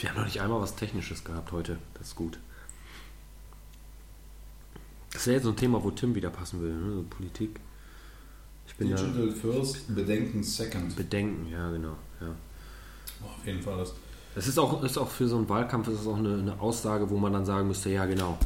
Wir 0.00 0.08
haben 0.08 0.16
noch 0.16 0.24
nicht 0.24 0.40
einmal 0.40 0.60
was 0.60 0.74
Technisches 0.76 1.24
gehabt 1.24 1.52
heute. 1.52 1.78
Das 1.94 2.08
ist 2.08 2.16
gut. 2.16 2.38
Das 5.12 5.26
wäre 5.26 5.36
jetzt 5.36 5.44
so 5.44 5.50
ein 5.50 5.56
Thema, 5.56 5.82
wo 5.82 5.90
Tim 5.90 6.14
wieder 6.14 6.30
passen 6.30 6.62
will, 6.62 6.72
ne? 6.72 6.94
so 6.94 7.04
Politik. 7.08 7.60
Ich 8.66 8.74
bin 8.76 8.88
ja 8.88 8.96
Digital 8.96 9.30
First, 9.32 9.94
Bedenken 9.94 10.42
Second. 10.42 10.96
Bedenken, 10.96 11.50
ja 11.52 11.70
genau. 11.70 11.96
Ja. 12.20 12.34
Oh, 13.22 13.26
auf 13.26 13.46
jeden 13.46 13.60
Fall 13.60 13.76
das. 13.76 13.92
Das 14.34 14.46
ist 14.46 14.58
auch, 14.58 14.82
ist 14.82 14.96
auch 14.96 15.10
für 15.10 15.28
so 15.28 15.36
einen 15.36 15.48
Wahlkampf 15.48 15.88
ist 15.88 15.98
das 15.98 16.06
auch 16.06 16.16
eine, 16.16 16.38
eine 16.38 16.60
Aussage, 16.60 17.10
wo 17.10 17.18
man 17.18 17.32
dann 17.32 17.44
sagen 17.44 17.68
müsste, 17.68 17.90
ja 17.90 18.06
genau. 18.06 18.38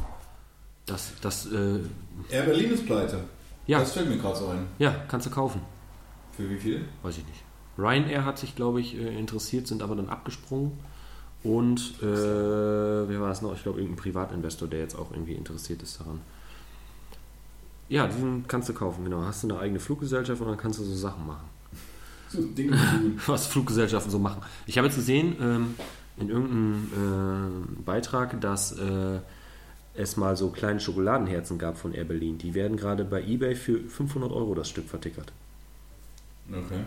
Das, 0.87 1.13
das, 1.21 1.45
äh, 1.45 1.79
Air 2.29 2.43
Berlin 2.43 2.71
ist 2.71 2.85
pleite. 2.85 3.23
ja, 3.67 3.79
Das 3.79 3.93
fällt 3.93 4.09
mir 4.09 4.17
gerade 4.17 4.37
so 4.37 4.47
ein. 4.47 4.65
ja, 4.79 5.05
kannst 5.07 5.27
du 5.27 5.31
kaufen. 5.31 5.61
Für 6.35 6.49
wie 6.49 6.57
viel? 6.57 6.85
Weiß 7.03 7.17
ich 7.17 7.25
nicht. 7.27 7.43
Ryanair 7.77 8.25
hat 8.25 8.39
sich, 8.39 8.55
glaube 8.55 8.81
ich, 8.81 8.95
äh, 8.95 9.17
interessiert, 9.17 9.67
sind 9.67 9.83
aber 9.83 9.95
dann 9.95 10.09
abgesprungen. 10.09 10.73
Und 11.45 12.01
äh, 12.01 12.05
wer 12.05 13.21
war 13.21 13.31
es 13.31 13.43
noch? 13.43 13.53
Ich 13.55 13.61
glaube, 13.61 13.79
irgendein 13.79 14.01
Privatinvestor, 14.01 14.67
der 14.67 14.79
jetzt 14.79 14.95
auch 14.95 15.11
irgendwie 15.11 15.33
interessiert 15.33 15.83
ist 15.83 15.99
daran. 15.99 16.19
Ja, 17.87 18.07
diesen 18.07 18.47
kannst 18.47 18.67
du 18.67 18.73
kaufen, 18.73 19.03
genau. 19.03 19.21
Hast 19.21 19.43
du 19.43 19.49
eine 19.49 19.59
eigene 19.59 19.79
Fluggesellschaft 19.79 20.41
und 20.41 20.47
dann 20.47 20.57
kannst 20.57 20.79
du 20.79 20.83
so 20.83 20.95
Sachen 20.95 21.27
machen. 21.27 21.47
So 22.29 22.41
Dinge 22.41 22.79
was 23.27 23.45
Fluggesellschaften 23.45 24.11
so 24.11 24.17
machen. 24.17 24.41
Ich 24.65 24.79
habe 24.79 24.87
jetzt 24.87 24.95
gesehen 24.95 25.35
ähm, 25.39 25.75
in 26.17 26.29
irgendeinem 26.29 27.77
äh, 27.77 27.81
Beitrag, 27.83 28.41
dass 28.41 28.71
äh, 28.71 29.19
es 29.93 30.17
mal 30.17 30.35
so 30.35 30.49
kleine 30.49 30.79
Schokoladenherzen 30.79 31.59
gab 31.59 31.77
von 31.77 31.93
Air 31.93 32.05
Berlin. 32.05 32.39
Die 32.39 32.55
werden 32.55 32.75
gerade 32.75 33.05
bei 33.05 33.21
eBay 33.21 33.53
für 33.53 33.77
500 33.81 34.31
Euro 34.31 34.55
das 34.55 34.67
Stück 34.67 34.89
vertickert. 34.89 35.31
Okay. 36.49 36.81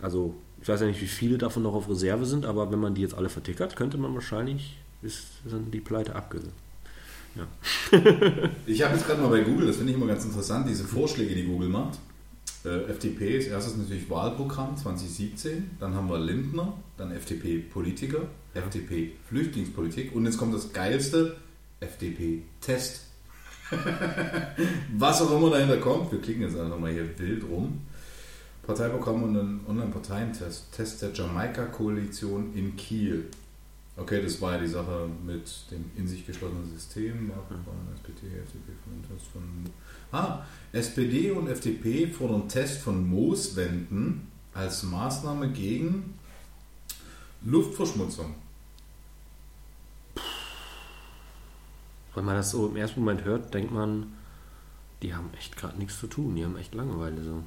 Also, 0.00 0.36
ich 0.64 0.68
weiß 0.70 0.80
ja 0.80 0.86
nicht, 0.86 1.02
wie 1.02 1.06
viele 1.06 1.36
davon 1.36 1.62
noch 1.62 1.74
auf 1.74 1.90
Reserve 1.90 2.24
sind, 2.24 2.46
aber 2.46 2.72
wenn 2.72 2.78
man 2.78 2.94
die 2.94 3.02
jetzt 3.02 3.12
alle 3.12 3.28
vertickert, 3.28 3.76
könnte 3.76 3.98
man 3.98 4.14
wahrscheinlich, 4.14 4.78
ist 5.02 5.26
dann 5.44 5.70
die 5.70 5.80
Pleite 5.80 6.16
abge... 6.16 6.40
Ja. 7.34 7.46
Ich 8.66 8.82
habe 8.82 8.94
jetzt 8.94 9.06
gerade 9.06 9.20
mal 9.20 9.28
bei 9.28 9.42
Google, 9.42 9.66
das 9.66 9.76
finde 9.76 9.92
ich 9.92 9.98
immer 9.98 10.06
ganz 10.06 10.24
interessant, 10.24 10.66
diese 10.66 10.84
Vorschläge, 10.84 11.34
die 11.34 11.44
Google 11.44 11.68
macht. 11.68 11.98
Äh, 12.64 12.84
FDP 12.90 13.36
ist 13.36 13.48
erstes 13.48 13.76
natürlich 13.76 14.08
Wahlprogramm 14.08 14.74
2017, 14.74 15.72
dann 15.80 15.92
haben 15.92 16.08
wir 16.08 16.18
Lindner, 16.18 16.72
dann 16.96 17.12
FDP 17.12 17.58
Politiker, 17.58 18.22
FDP 18.54 19.12
Flüchtlingspolitik 19.28 20.14
und 20.14 20.24
jetzt 20.24 20.38
kommt 20.38 20.54
das 20.54 20.72
geilste, 20.72 21.36
FDP 21.80 22.40
Test. 22.62 23.02
Was 24.96 25.20
auch 25.20 25.36
immer 25.36 25.50
dahinter 25.50 25.76
kommt, 25.76 26.10
wir 26.10 26.22
klicken 26.22 26.40
jetzt 26.40 26.56
einfach 26.56 26.78
mal 26.78 26.90
hier 26.90 27.18
wild 27.18 27.44
rum. 27.50 27.82
Parteiprogramm 28.66 29.22
und 29.24 29.36
ein 29.36 29.60
Online-Parteientest. 29.68 30.72
Test 30.72 31.02
der 31.02 31.12
Jamaika-Koalition 31.12 32.54
in 32.54 32.76
Kiel. 32.76 33.28
Okay, 33.96 34.22
das 34.22 34.40
war 34.40 34.54
ja 34.54 34.60
die 34.60 34.68
Sache 34.68 35.08
mit 35.24 35.48
dem 35.70 35.84
in 35.96 36.08
sich 36.08 36.26
geschlossenen 36.26 36.68
System. 36.72 37.30
SPD, 37.94 38.26
FDP 38.26 38.72
von 38.82 39.16
Test 39.16 39.30
von. 39.32 39.42
Ah, 40.10 40.44
SPD 40.72 41.30
und 41.30 41.48
FDP 41.48 42.06
fordern 42.06 42.48
Test 42.48 42.78
von 42.78 43.08
Mooswänden 43.08 44.28
als 44.52 44.82
Maßnahme 44.82 45.50
gegen 45.50 46.14
Luftverschmutzung. 47.44 48.34
Wenn 52.14 52.24
man 52.24 52.36
das 52.36 52.52
so 52.52 52.68
im 52.68 52.76
ersten 52.76 53.00
Moment 53.00 53.24
hört, 53.24 53.52
denkt 53.52 53.72
man, 53.72 54.12
die 55.02 55.14
haben 55.14 55.30
echt 55.36 55.56
gerade 55.56 55.76
nichts 55.78 55.98
zu 55.98 56.06
tun, 56.06 56.36
die 56.36 56.44
haben 56.44 56.56
echt 56.56 56.74
Langeweile 56.74 57.22
so. 57.22 57.42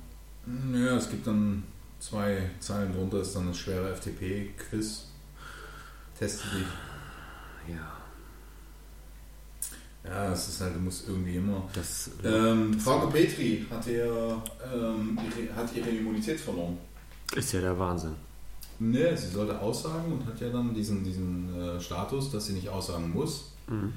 Ja, 0.73 0.95
es 0.95 1.09
gibt 1.09 1.27
dann 1.27 1.63
zwei 1.99 2.49
Zeilen 2.59 2.93
drunter, 2.93 3.21
ist 3.21 3.35
dann 3.35 3.47
das 3.47 3.57
schwere 3.57 3.91
FDP-Quiz. 3.91 5.05
Teste 6.17 6.47
dich. 6.55 7.75
Ja, 7.75 7.97
Ja, 10.09 10.31
es 10.31 10.47
ist 10.47 10.61
halt, 10.61 10.75
du 10.75 10.79
musst 10.79 11.07
irgendwie 11.07 11.35
immer. 11.35 11.63
das. 11.73 12.09
Ähm, 12.23 12.79
Frauke 12.79 13.07
Petri 13.11 13.65
hat, 13.69 13.85
ihr, 13.87 14.41
ähm, 14.73 15.19
ihre, 15.25 15.53
hat 15.55 15.75
ihre 15.75 15.89
Immunität 15.89 16.39
verloren. 16.39 16.77
ist 17.35 17.51
ja 17.51 17.59
der 17.61 17.77
Wahnsinn. 17.77 18.13
Ne, 18.79 19.17
sie 19.17 19.27
sollte 19.27 19.59
aussagen 19.59 20.13
und 20.13 20.25
hat 20.25 20.39
ja 20.39 20.49
dann 20.49 20.73
diesen, 20.73 21.03
diesen 21.03 21.53
äh, 21.59 21.81
Status, 21.81 22.31
dass 22.31 22.45
sie 22.45 22.53
nicht 22.53 22.69
aussagen 22.69 23.11
muss. 23.11 23.51
Mhm. 23.67 23.91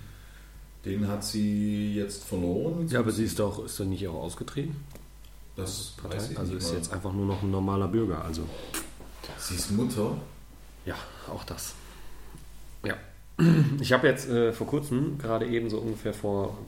Den 0.84 1.06
hat 1.06 1.22
sie 1.22 1.94
jetzt 1.94 2.24
verloren. 2.24 2.88
Ja, 2.88 3.00
aber 3.00 3.12
sie 3.12 3.24
ist 3.24 3.38
doch, 3.38 3.64
ist 3.64 3.78
doch 3.78 3.84
nicht 3.84 4.08
auch 4.08 4.14
ausgetreten? 4.14 4.74
Das 5.60 5.94
Partei? 6.00 6.16
weiß 6.16 6.30
ich 6.30 6.38
Also 6.38 6.56
ist 6.56 6.68
mal. 6.68 6.76
jetzt 6.76 6.92
einfach 6.92 7.12
nur 7.12 7.26
noch 7.26 7.42
ein 7.42 7.50
normaler 7.50 7.88
Bürger, 7.88 8.24
also. 8.24 8.42
Sie 9.38 9.54
ist 9.54 9.70
Mutter. 9.72 10.16
Ja, 10.84 10.96
auch 11.28 11.44
das. 11.44 11.74
Ja. 12.84 12.96
Ich 13.80 13.92
habe 13.92 14.06
jetzt 14.08 14.28
äh, 14.28 14.52
vor 14.52 14.66
kurzem, 14.66 15.18
gerade 15.18 15.46
eben 15.46 15.70
so 15.70 15.78
ungefähr 15.78 16.12
vor 16.12 16.58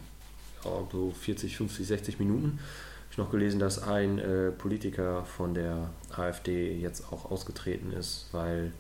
ja, 0.65 0.71
so 0.91 1.13
40, 1.21 1.57
50, 1.57 1.87
60 1.87 2.19
Minuten, 2.19 2.59
ich 3.11 3.19
noch 3.19 3.31
gelesen, 3.31 3.61
dass 3.61 3.83
ein 3.83 4.19
äh, 4.19 4.51
Politiker 4.53 5.25
von 5.25 5.53
der 5.53 5.91
AfD 6.17 6.75
jetzt 6.79 7.13
auch 7.13 7.31
ausgetreten 7.31 7.93
ist, 7.93 8.29
weil 8.33 8.73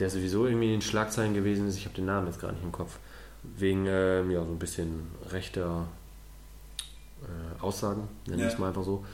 der 0.00 0.10
sowieso 0.10 0.46
irgendwie 0.46 0.66
in 0.66 0.72
den 0.72 0.82
Schlagzeilen 0.82 1.32
gewesen 1.34 1.68
ist. 1.68 1.76
Ich 1.76 1.84
habe 1.84 1.94
den 1.94 2.06
Namen 2.06 2.26
jetzt 2.26 2.40
gar 2.40 2.50
nicht 2.50 2.64
im 2.64 2.72
Kopf. 2.72 2.98
Wegen 3.42 3.86
ähm, 3.86 4.30
ja, 4.32 4.44
so 4.44 4.50
ein 4.50 4.58
bisschen 4.58 5.06
rechter 5.30 5.86
äh, 7.22 7.62
Aussagen, 7.62 8.08
nenne 8.26 8.42
Ja. 8.42 8.48
ich 8.48 8.54
es 8.54 8.58
mal 8.58 8.68
einfach 8.68 8.84
so. 8.84 9.04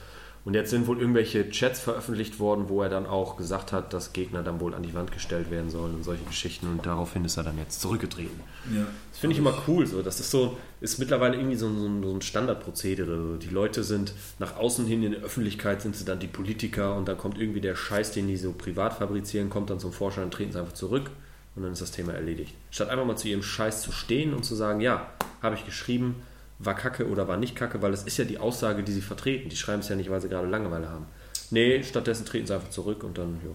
Und 0.44 0.54
jetzt 0.54 0.70
sind 0.70 0.86
wohl 0.86 1.00
irgendwelche 1.00 1.50
Chats 1.50 1.80
veröffentlicht 1.80 2.38
worden, 2.38 2.68
wo 2.68 2.80
er 2.80 2.88
dann 2.88 3.04
auch 3.04 3.36
gesagt 3.36 3.72
hat, 3.72 3.92
dass 3.92 4.12
Gegner 4.12 4.44
dann 4.44 4.60
wohl 4.60 4.74
an 4.74 4.84
die 4.84 4.94
Wand 4.94 5.10
gestellt 5.10 5.50
werden 5.50 5.70
sollen 5.70 5.96
und 5.96 6.04
solche 6.04 6.22
Geschichten. 6.22 6.68
Und 6.68 6.86
daraufhin 6.86 7.24
ist 7.24 7.36
er 7.36 7.42
dann 7.42 7.58
jetzt 7.58 7.80
zurückgetreten. 7.80 8.38
Ja. 8.72 8.84
Das 9.10 9.18
finde 9.18 9.32
ich 9.34 9.40
immer 9.40 9.54
cool. 9.66 9.84
So. 9.88 10.02
Das 10.02 10.20
ist 10.20 10.30
so, 10.30 10.56
ist 10.80 11.00
mittlerweile 11.00 11.34
irgendwie 11.36 11.56
so, 11.56 11.66
ein- 11.66 11.78
so, 12.02 12.08
so 12.08 12.14
ein 12.14 12.22
Standardprozedere. 12.22 13.38
Die 13.42 13.48
Leute 13.48 13.82
sind 13.82 14.12
nach 14.38 14.56
außen 14.56 14.86
hin 14.86 15.02
in 15.02 15.12
der 15.12 15.22
Öffentlichkeit 15.22 15.82
sind 15.82 15.96
sie 15.96 16.04
dann 16.04 16.20
die 16.20 16.28
Politiker 16.28 16.94
und 16.96 17.08
dann 17.08 17.18
kommt 17.18 17.38
irgendwie 17.40 17.60
der 17.60 17.74
Scheiß, 17.74 18.12
den 18.12 18.28
die 18.28 18.36
so 18.36 18.52
privat 18.52 18.94
fabrizieren, 18.94 19.50
kommt 19.50 19.70
dann 19.70 19.80
zum 19.80 19.92
Vorschein 19.92 20.24
und 20.24 20.30
treten 20.34 20.52
sie 20.52 20.60
einfach 20.60 20.74
zurück 20.74 21.10
und 21.56 21.64
dann 21.64 21.72
ist 21.72 21.82
das 21.82 21.90
Thema 21.90 22.12
erledigt. 22.12 22.54
Statt 22.70 22.88
einfach 22.90 23.04
mal 23.04 23.16
zu 23.16 23.26
ihrem 23.26 23.42
Scheiß 23.42 23.82
zu 23.82 23.90
stehen 23.90 24.32
und 24.32 24.44
zu 24.44 24.54
sagen, 24.54 24.80
ja, 24.80 25.08
habe 25.42 25.56
ich 25.56 25.64
geschrieben, 25.64 26.14
war 26.58 26.74
kacke 26.74 27.08
oder 27.08 27.28
war 27.28 27.36
nicht 27.36 27.54
kacke, 27.54 27.82
weil 27.82 27.92
es 27.92 28.04
ist 28.04 28.16
ja 28.16 28.24
die 28.24 28.38
Aussage, 28.38 28.82
die 28.82 28.92
sie 28.92 29.02
vertreten. 29.02 29.48
Die 29.48 29.56
schreiben 29.56 29.80
es 29.80 29.88
ja 29.88 29.96
nicht, 29.96 30.10
weil 30.10 30.20
sie 30.20 30.28
gerade 30.28 30.48
Langeweile 30.48 30.88
haben. 30.88 31.06
Nee, 31.50 31.82
stattdessen 31.82 32.24
treten 32.24 32.46
sie 32.46 32.54
einfach 32.54 32.70
zurück 32.70 33.04
und 33.04 33.18
dann, 33.18 33.40
jo. 33.44 33.54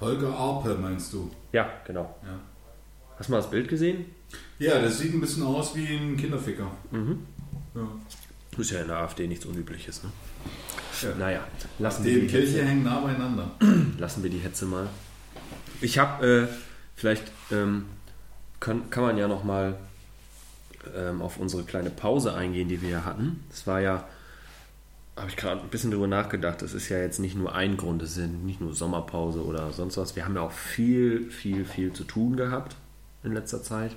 Holger 0.00 0.34
Arpe 0.34 0.74
meinst 0.76 1.12
du? 1.12 1.30
Ja, 1.52 1.68
genau. 1.86 2.14
Ja. 2.22 2.38
Hast 3.18 3.28
du 3.28 3.32
mal 3.32 3.38
das 3.38 3.50
Bild 3.50 3.68
gesehen? 3.68 4.06
Ja, 4.58 4.80
das 4.80 4.98
sieht 4.98 5.12
ein 5.12 5.20
bisschen 5.20 5.42
aus 5.42 5.74
wie 5.74 5.86
ein 5.86 6.16
Kinderficker. 6.16 6.70
Mhm. 6.90 7.26
Ja. 7.74 7.86
Ist 8.56 8.70
ja 8.70 8.80
in 8.80 8.88
der 8.88 8.98
AfD 8.98 9.26
nichts 9.26 9.44
Unübliches, 9.46 10.02
ne? 10.02 10.10
Ja. 11.02 11.14
Naja, 11.16 11.44
lassen 11.78 12.02
Die 12.04 12.14
wir, 12.14 12.20
die 12.22 12.26
Kirche 12.26 12.58
Hetze, 12.58 12.64
hängen 12.66 12.84
nah 12.84 13.00
beieinander. 13.00 13.50
lassen 13.98 14.22
wir 14.22 14.30
die 14.30 14.38
Hetze 14.38 14.66
mal. 14.66 14.88
Ich 15.80 15.98
habe, 15.98 16.26
äh, 16.26 16.48
vielleicht 16.94 17.24
ähm, 17.50 17.86
kann, 18.58 18.90
kann 18.90 19.02
man 19.02 19.16
ja 19.16 19.28
noch 19.28 19.44
mal 19.44 19.76
ähm, 20.94 21.22
auf 21.22 21.38
unsere 21.38 21.62
kleine 21.64 21.90
Pause 21.90 22.34
eingehen, 22.34 22.68
die 22.68 22.82
wir 22.82 22.90
ja 22.90 23.04
hatten. 23.04 23.44
Das 23.50 23.66
war 23.66 23.80
ja, 23.80 24.08
habe 25.16 25.28
ich 25.28 25.36
gerade 25.36 25.60
ein 25.60 25.68
bisschen 25.68 25.90
drüber 25.90 26.06
nachgedacht, 26.06 26.62
das 26.62 26.72
ist 26.72 26.88
ja 26.88 26.98
jetzt 26.98 27.18
nicht 27.18 27.36
nur 27.36 27.54
ein 27.54 27.76
Grund, 27.76 28.02
es 28.02 28.14
sind 28.14 28.44
nicht 28.46 28.60
nur 28.60 28.74
Sommerpause 28.74 29.44
oder 29.44 29.72
sonst 29.72 29.96
was. 29.96 30.16
Wir 30.16 30.24
haben 30.24 30.34
ja 30.34 30.42
auch 30.42 30.52
viel, 30.52 31.30
viel, 31.30 31.64
viel 31.64 31.92
zu 31.92 32.04
tun 32.04 32.36
gehabt 32.36 32.76
in 33.22 33.32
letzter 33.32 33.62
Zeit. 33.62 33.94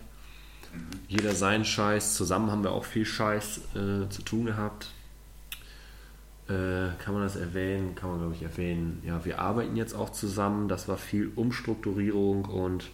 Jeder 1.07 1.35
seinen 1.35 1.65
Scheiß, 1.65 2.15
zusammen 2.15 2.51
haben 2.51 2.63
wir 2.63 2.71
auch 2.71 2.85
viel 2.85 3.05
Scheiß 3.05 3.61
äh, 3.75 4.09
zu 4.09 4.21
tun 4.23 4.45
gehabt. 4.45 4.91
Äh, 6.47 6.89
kann 7.03 7.13
man 7.13 7.21
das 7.21 7.35
erwähnen? 7.35 7.95
Kann 7.95 8.09
man, 8.09 8.19
glaube 8.19 8.35
ich, 8.35 8.41
erwähnen. 8.41 9.01
Ja, 9.05 9.23
wir 9.23 9.39
arbeiten 9.39 9.75
jetzt 9.75 9.93
auch 9.93 10.09
zusammen. 10.09 10.67
Das 10.67 10.87
war 10.87 10.97
viel 10.97 11.31
Umstrukturierung 11.35 12.45
und 12.45 12.89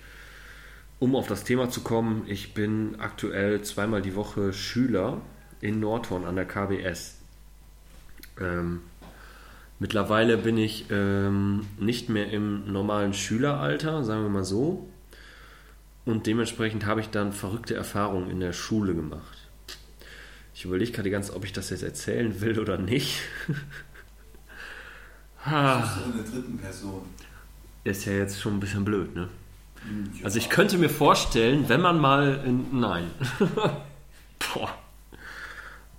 um 1.00 1.16
auf 1.16 1.28
das 1.28 1.44
Thema 1.44 1.70
zu 1.70 1.82
kommen, 1.82 2.24
ich 2.28 2.54
bin 2.54 3.00
aktuell 3.00 3.62
zweimal 3.62 4.02
die 4.02 4.16
Woche 4.16 4.54
Schüler 4.54 5.22
in 5.62 5.80
Nordhorn 5.80 6.26
an 6.26 6.36
der 6.36 6.46
KBS. 6.46 7.18
Ähm, 8.40 8.82
mittlerweile 9.80 10.38
bin 10.38 10.58
ich 10.58 10.86
ähm, 10.92 11.66
nicht 11.80 12.10
mehr 12.10 12.30
im 12.32 12.72
normalen 12.72 13.14
Schüleralter, 13.14 14.04
sagen 14.04 14.24
wir 14.24 14.30
mal 14.30 14.44
so. 14.44 14.88
Und 16.06 16.28
dementsprechend 16.28 16.86
habe 16.86 17.02
ich 17.02 17.10
dann 17.10 17.34
verrückte 17.34 17.76
Erfahrungen 17.76 18.30
in 18.30 18.40
der 18.40 18.54
Schule 18.54 18.94
gemacht. 18.94 19.38
Ich 20.54 20.66
überlege 20.66 20.92
gerade 20.92 21.10
ganz, 21.10 21.32
ob 21.32 21.46
ich 21.46 21.54
das 21.54 21.70
jetzt 21.70 21.84
erzählen 21.84 22.42
will 22.42 22.60
oder 22.60 22.78
nicht. 22.78 23.22
Ah, 25.46 25.82
in 26.06 26.18
der 26.18 26.30
dritten 26.30 26.58
Person. 26.58 27.04
ist 27.86 28.04
ja 28.04 28.12
jetzt 28.12 28.42
schon 28.42 28.58
ein 28.58 28.60
bisschen 28.60 28.84
blöd, 28.84 29.16
ne? 29.16 29.30
Also 30.24 30.38
ich 30.38 30.50
könnte 30.50 30.78
mir 30.78 30.90
vorstellen, 30.90 31.68
wenn 31.68 31.82
man 31.82 32.00
mal 32.00 32.42
in. 32.46 32.80
Nein. 32.80 33.12
Boah. 34.54 34.70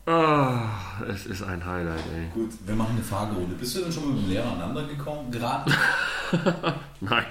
Ah, 0.07 0.71
es 1.09 1.27
ist 1.27 1.43
ein 1.43 1.65
Highlight, 1.65 2.03
ey. 2.15 2.29
Gut, 2.35 2.51
wir 2.67 2.75
machen 2.75 2.97
eine 2.97 3.05
Fragerunde. 3.05 3.55
Bist 3.55 3.77
du 3.77 3.81
denn 3.81 3.93
schon 3.93 4.07
mal 4.07 4.15
mit 4.15 4.25
dem 4.25 4.31
Lehrer 4.31 4.51
aneinander 4.53 4.85
gekommen, 4.85 5.31
geraten? 5.31 5.73
Nein. 7.01 7.25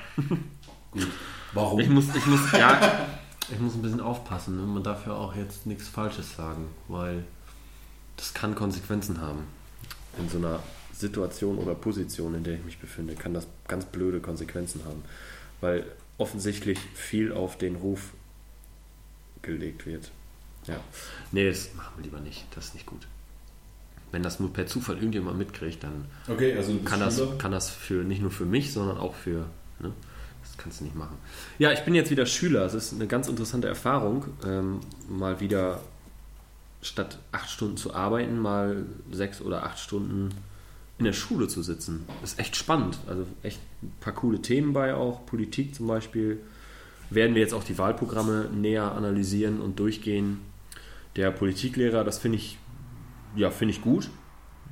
Gut. 0.91 1.07
Warum? 1.53 1.79
Ich 1.79 1.89
muss, 1.89 2.15
ich 2.15 2.25
muss, 2.25 2.51
ja, 2.53 2.79
ich 3.49 3.59
muss 3.59 3.73
ein 3.73 3.81
bisschen 3.81 4.01
aufpassen. 4.01 4.55
Ne? 4.55 4.63
Man 4.63 4.83
darf 4.83 5.05
ja 5.07 5.13
auch 5.13 5.35
jetzt 5.35 5.65
nichts 5.65 5.87
Falsches 5.87 6.35
sagen, 6.35 6.67
weil 6.87 7.25
das 8.17 8.33
kann 8.33 8.55
Konsequenzen 8.55 9.19
haben. 9.19 9.45
In 10.17 10.29
so 10.29 10.37
einer 10.37 10.59
Situation 10.93 11.57
oder 11.57 11.75
Position, 11.75 12.35
in 12.35 12.43
der 12.43 12.55
ich 12.55 12.63
mich 12.63 12.79
befinde, 12.79 13.15
kann 13.15 13.33
das 13.33 13.47
ganz 13.67 13.85
blöde 13.85 14.19
Konsequenzen 14.19 14.83
haben. 14.85 15.03
Weil 15.61 15.85
offensichtlich 16.19 16.77
viel 16.93 17.31
auf 17.33 17.57
den 17.57 17.75
Ruf 17.75 18.13
gelegt 19.41 19.85
wird. 19.85 20.11
Ja. 20.67 20.79
Nee, 21.31 21.47
das 21.47 21.73
machen 21.73 21.93
wir 21.97 22.03
lieber 22.03 22.19
nicht. 22.19 22.45
Das 22.55 22.65
ist 22.65 22.73
nicht 22.75 22.85
gut. 22.85 23.07
Wenn 24.11 24.23
das 24.23 24.39
nur 24.39 24.51
per 24.51 24.67
Zufall 24.67 24.97
irgendjemand 24.97 25.37
mitkriegt, 25.37 25.83
dann 25.83 26.05
Okay, 26.27 26.55
also 26.55 26.77
kann 26.79 26.99
das, 26.99 27.21
kann 27.37 27.51
das 27.51 27.69
für 27.69 28.03
nicht 28.03 28.21
nur 28.21 28.31
für 28.31 28.45
mich, 28.45 28.73
sondern 28.73 28.97
auch 28.97 29.15
für. 29.15 29.45
Ne? 29.79 29.93
Das 30.41 30.57
kannst 30.57 30.79
du 30.79 30.83
nicht 30.83 30.95
machen. 30.95 31.17
Ja, 31.57 31.71
ich 31.71 31.81
bin 31.81 31.95
jetzt 31.95 32.11
wieder 32.11 32.25
Schüler. 32.25 32.65
Es 32.65 32.73
ist 32.73 32.93
eine 32.93 33.07
ganz 33.07 33.27
interessante 33.27 33.67
Erfahrung, 33.67 34.25
ähm, 34.45 34.81
mal 35.07 35.39
wieder 35.39 35.81
statt 36.81 37.19
acht 37.31 37.49
Stunden 37.49 37.77
zu 37.77 37.93
arbeiten, 37.93 38.39
mal 38.39 38.85
sechs 39.11 39.41
oder 39.41 39.63
acht 39.63 39.79
Stunden 39.79 40.29
in 40.99 41.05
der 41.05 41.13
Schule 41.13 41.47
zu 41.47 41.63
sitzen. 41.63 42.05
Das 42.21 42.33
ist 42.33 42.39
echt 42.39 42.55
spannend. 42.55 42.99
Also 43.07 43.25
echt 43.41 43.59
ein 43.81 43.91
paar 44.01 44.13
coole 44.13 44.41
Themen 44.41 44.73
bei 44.73 44.93
auch. 44.93 45.25
Politik 45.25 45.73
zum 45.73 45.87
Beispiel. 45.87 46.39
Werden 47.09 47.33
wir 47.33 47.41
jetzt 47.41 47.53
auch 47.53 47.63
die 47.63 47.77
Wahlprogramme 47.77 48.49
näher 48.53 48.91
analysieren 48.91 49.61
und 49.61 49.79
durchgehen. 49.79 50.41
Der 51.15 51.31
Politiklehrer, 51.31 52.03
das 52.03 52.19
finde 52.19 52.37
ich, 52.37 52.59
ja, 53.35 53.49
finde 53.49 53.73
ich 53.73 53.81
gut. 53.81 54.09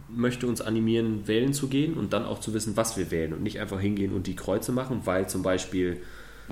möchte 0.09 0.47
uns 0.47 0.61
animieren, 0.61 1.27
wählen 1.27 1.53
zu 1.53 1.67
gehen 1.67 1.95
und 1.95 2.13
dann 2.13 2.25
auch 2.25 2.39
zu 2.39 2.53
wissen, 2.53 2.77
was 2.77 2.97
wir 2.97 3.11
wählen 3.11 3.33
und 3.33 3.43
nicht 3.43 3.59
einfach 3.59 3.79
hingehen 3.79 4.13
und 4.13 4.27
die 4.27 4.35
Kreuze 4.35 4.71
machen, 4.71 5.01
weil 5.05 5.27
zum 5.27 5.41
Beispiel 5.41 6.01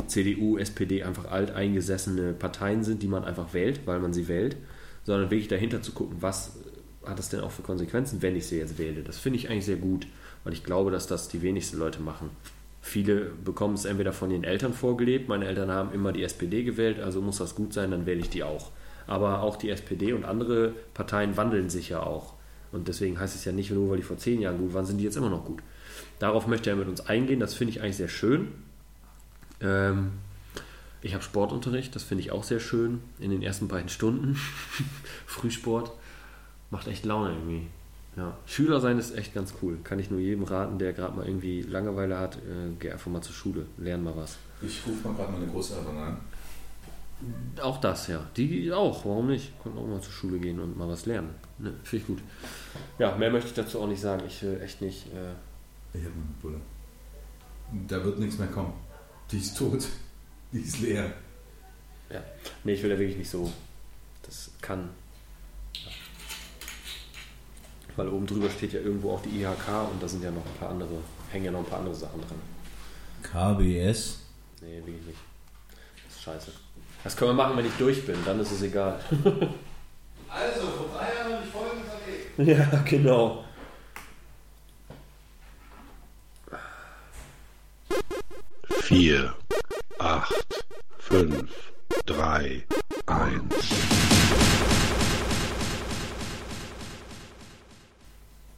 CDU, 0.07 0.57
SPD 0.57 1.03
einfach 1.03 1.31
alteingesessene 1.31 2.33
Parteien 2.33 2.83
sind, 2.83 3.01
die 3.01 3.07
man 3.07 3.23
einfach 3.23 3.53
wählt, 3.53 3.81
weil 3.85 3.99
man 3.99 4.13
sie 4.13 4.27
wählt, 4.27 4.57
sondern 5.03 5.31
wirklich 5.31 5.47
dahinter 5.47 5.81
zu 5.81 5.93
gucken, 5.93 6.17
was 6.19 6.57
hat 7.07 7.19
das 7.19 7.29
denn 7.29 7.41
auch 7.41 7.51
für 7.51 7.61
Konsequenzen, 7.61 8.21
wenn 8.21 8.35
ich 8.35 8.47
sie 8.47 8.57
jetzt 8.57 8.77
wähle. 8.77 9.03
Das 9.03 9.17
finde 9.17 9.39
ich 9.39 9.49
eigentlich 9.49 9.65
sehr 9.65 9.77
gut, 9.77 10.07
weil 10.43 10.53
ich 10.53 10.63
glaube, 10.63 10.91
dass 10.91 11.07
das 11.07 11.27
die 11.27 11.41
wenigsten 11.41 11.77
Leute 11.77 12.01
machen. 12.01 12.29
Viele 12.81 13.31
bekommen 13.43 13.73
es 13.73 13.85
entweder 13.85 14.13
von 14.13 14.29
ihren 14.29 14.43
Eltern 14.43 14.73
vorgelebt, 14.73 15.27
meine 15.27 15.47
Eltern 15.47 15.71
haben 15.71 15.91
immer 15.91 16.11
die 16.11 16.23
SPD 16.23 16.63
gewählt, 16.63 16.99
also 16.99 17.19
muss 17.19 17.39
das 17.39 17.55
gut 17.55 17.73
sein, 17.73 17.91
dann 17.91 18.05
wähle 18.05 18.19
ich 18.19 18.29
die 18.29 18.43
auch. 18.43 18.71
Aber 19.07 19.41
auch 19.41 19.55
die 19.55 19.69
SPD 19.69 20.13
und 20.13 20.23
andere 20.23 20.73
Parteien 20.93 21.35
wandeln 21.35 21.69
sich 21.69 21.89
ja 21.89 22.03
auch. 22.03 22.33
Und 22.71 22.87
deswegen 22.87 23.19
heißt 23.19 23.35
es 23.35 23.45
ja 23.45 23.51
nicht 23.51 23.71
nur, 23.71 23.89
weil 23.89 23.97
die 23.97 24.03
vor 24.03 24.17
zehn 24.17 24.41
Jahren 24.41 24.59
gut 24.59 24.73
waren, 24.73 24.85
sind 24.85 24.97
die 24.97 25.03
jetzt 25.03 25.17
immer 25.17 25.29
noch 25.29 25.45
gut. 25.45 25.63
Darauf 26.19 26.45
möchte 26.45 26.69
er 26.69 26.75
mit 26.75 26.87
uns 26.87 27.01
eingehen, 27.01 27.39
das 27.39 27.53
finde 27.53 27.71
ich 27.71 27.81
eigentlich 27.81 27.97
sehr 27.97 28.07
schön. 28.07 28.49
Ähm, 29.61 30.11
ich 31.01 31.13
habe 31.13 31.23
Sportunterricht, 31.23 31.95
das 31.95 32.03
finde 32.03 32.23
ich 32.23 32.31
auch 32.31 32.43
sehr 32.43 32.59
schön 32.59 33.01
in 33.19 33.31
den 33.31 33.41
ersten 33.41 33.67
beiden 33.67 33.89
Stunden. 33.89 34.35
Frühsport 35.25 35.91
macht 36.69 36.88
echt 36.88 37.06
Laune 37.06 37.32
irgendwie. 37.34 37.67
Ja. 38.17 38.38
Schüler 38.45 38.80
sein 38.80 38.97
ist 38.97 39.15
echt 39.17 39.34
ganz 39.34 39.54
cool. 39.62 39.78
Kann 39.84 39.99
ich 39.99 40.10
nur 40.10 40.19
jedem 40.19 40.43
raten, 40.43 40.80
der 40.80 40.93
gerade 40.93 41.15
mal 41.17 41.25
irgendwie 41.28 41.62
Langeweile 41.63 42.17
hat, 42.17 42.38
äh, 42.38 42.71
geh 42.80 42.91
einfach 42.91 43.12
mal 43.12 43.21
zur 43.21 43.34
Schule, 43.36 43.65
lern 43.78 44.04
mal 44.04 44.15
was. 44.15 44.38
Ich 44.62 44.82
rufe 44.88 45.08
mal 45.08 45.13
gerade 45.15 45.34
meine 45.34 45.47
Großeltern 45.47 45.97
an. 45.97 46.17
Auch 47.62 47.80
das, 47.82 48.08
ja. 48.08 48.25
Die 48.38 48.71
auch, 48.71 49.06
warum 49.06 49.28
nicht? 49.28 49.51
Können 49.62 49.78
auch 49.78 49.88
mal 49.88 50.01
zur 50.01 50.12
Schule 50.13 50.38
gehen 50.39 50.60
und 50.60 50.78
mal 50.78 50.88
was 50.88 51.06
lernen. 51.06 51.30
Ne, 51.58 51.73
Finde 51.84 52.01
ich 52.04 52.08
gut. 52.08 52.19
Ja, 52.99 53.15
mehr 53.15 53.32
möchte 53.32 53.49
ich 53.49 53.56
dazu 53.56 53.82
auch 53.82 53.88
nicht 53.88 54.01
sagen. 54.01 54.23
Ich 54.28 54.41
will 54.43 54.60
echt 54.62 54.82
nicht. 54.82 55.08
Äh, 55.08 55.97
Ich 55.97 56.04
habe 56.04 56.13
eine 56.13 56.23
Bulle. 56.41 56.60
Da 57.88 58.04
wird 58.04 58.19
nichts 58.19 58.38
mehr 58.38 58.47
kommen. 58.49 58.73
Die 59.32 59.38
ist 59.38 59.58
tot. 59.58 59.86
Die 60.51 60.60
ist 60.60 60.80
leer. 60.82 61.12
ja. 62.10 62.21
Nee, 62.63 62.73
ich 62.73 62.84
will 62.84 62.89
da 62.91 62.97
wirklich 62.99 63.17
nicht 63.17 63.30
so. 63.30 63.51
Das 64.23 64.51
kann. 64.62 64.89
Weil 67.95 68.10
oben 68.10 68.27
drüber 68.27 68.49
steht 68.49 68.73
ja 68.73 68.79
irgendwo 68.79 69.12
auch 69.12 69.21
die 69.21 69.41
IHK 69.41 69.89
und 69.91 70.01
da 70.01 70.08
sind 70.08 70.23
ja 70.23 70.31
noch 70.31 70.45
ein 70.45 70.60
paar 70.60 70.69
andere, 70.69 70.97
hängen 71.31 71.45
ja 71.45 71.51
noch 71.51 71.60
ein 71.60 71.65
paar 71.65 71.79
andere 71.79 71.95
Sachen 71.95 72.21
dran. 72.21 73.55
KBS. 73.55 74.19
Nee, 74.62 74.77
wirklich 74.77 75.05
nicht. 75.05 75.19
Das 76.05 76.15
ist 76.15 76.23
scheiße. 76.23 76.51
Das 77.03 77.15
können 77.15 77.31
wir 77.31 77.36
machen, 77.43 77.58
wenn 77.58 77.65
ich 77.65 77.77
durch 77.77 78.05
bin, 78.05 78.17
dann 78.25 78.39
ist 78.39 78.51
es 78.51 78.62
egal. 78.62 78.99
Also, 80.27 80.67
vor 80.67 80.88
drei 80.93 81.15
Jahren 81.15 81.34
habe 81.34 81.43
ich 81.45 81.49
folgendes 81.49 81.88
erlebt. 81.93 82.73
ja, 82.73 82.84
genau. 82.84 83.45
vier, 88.86 89.34
acht, 89.97 90.65
fünf, 90.99 91.51
drei, 92.05 92.63
eins. 93.08 94.04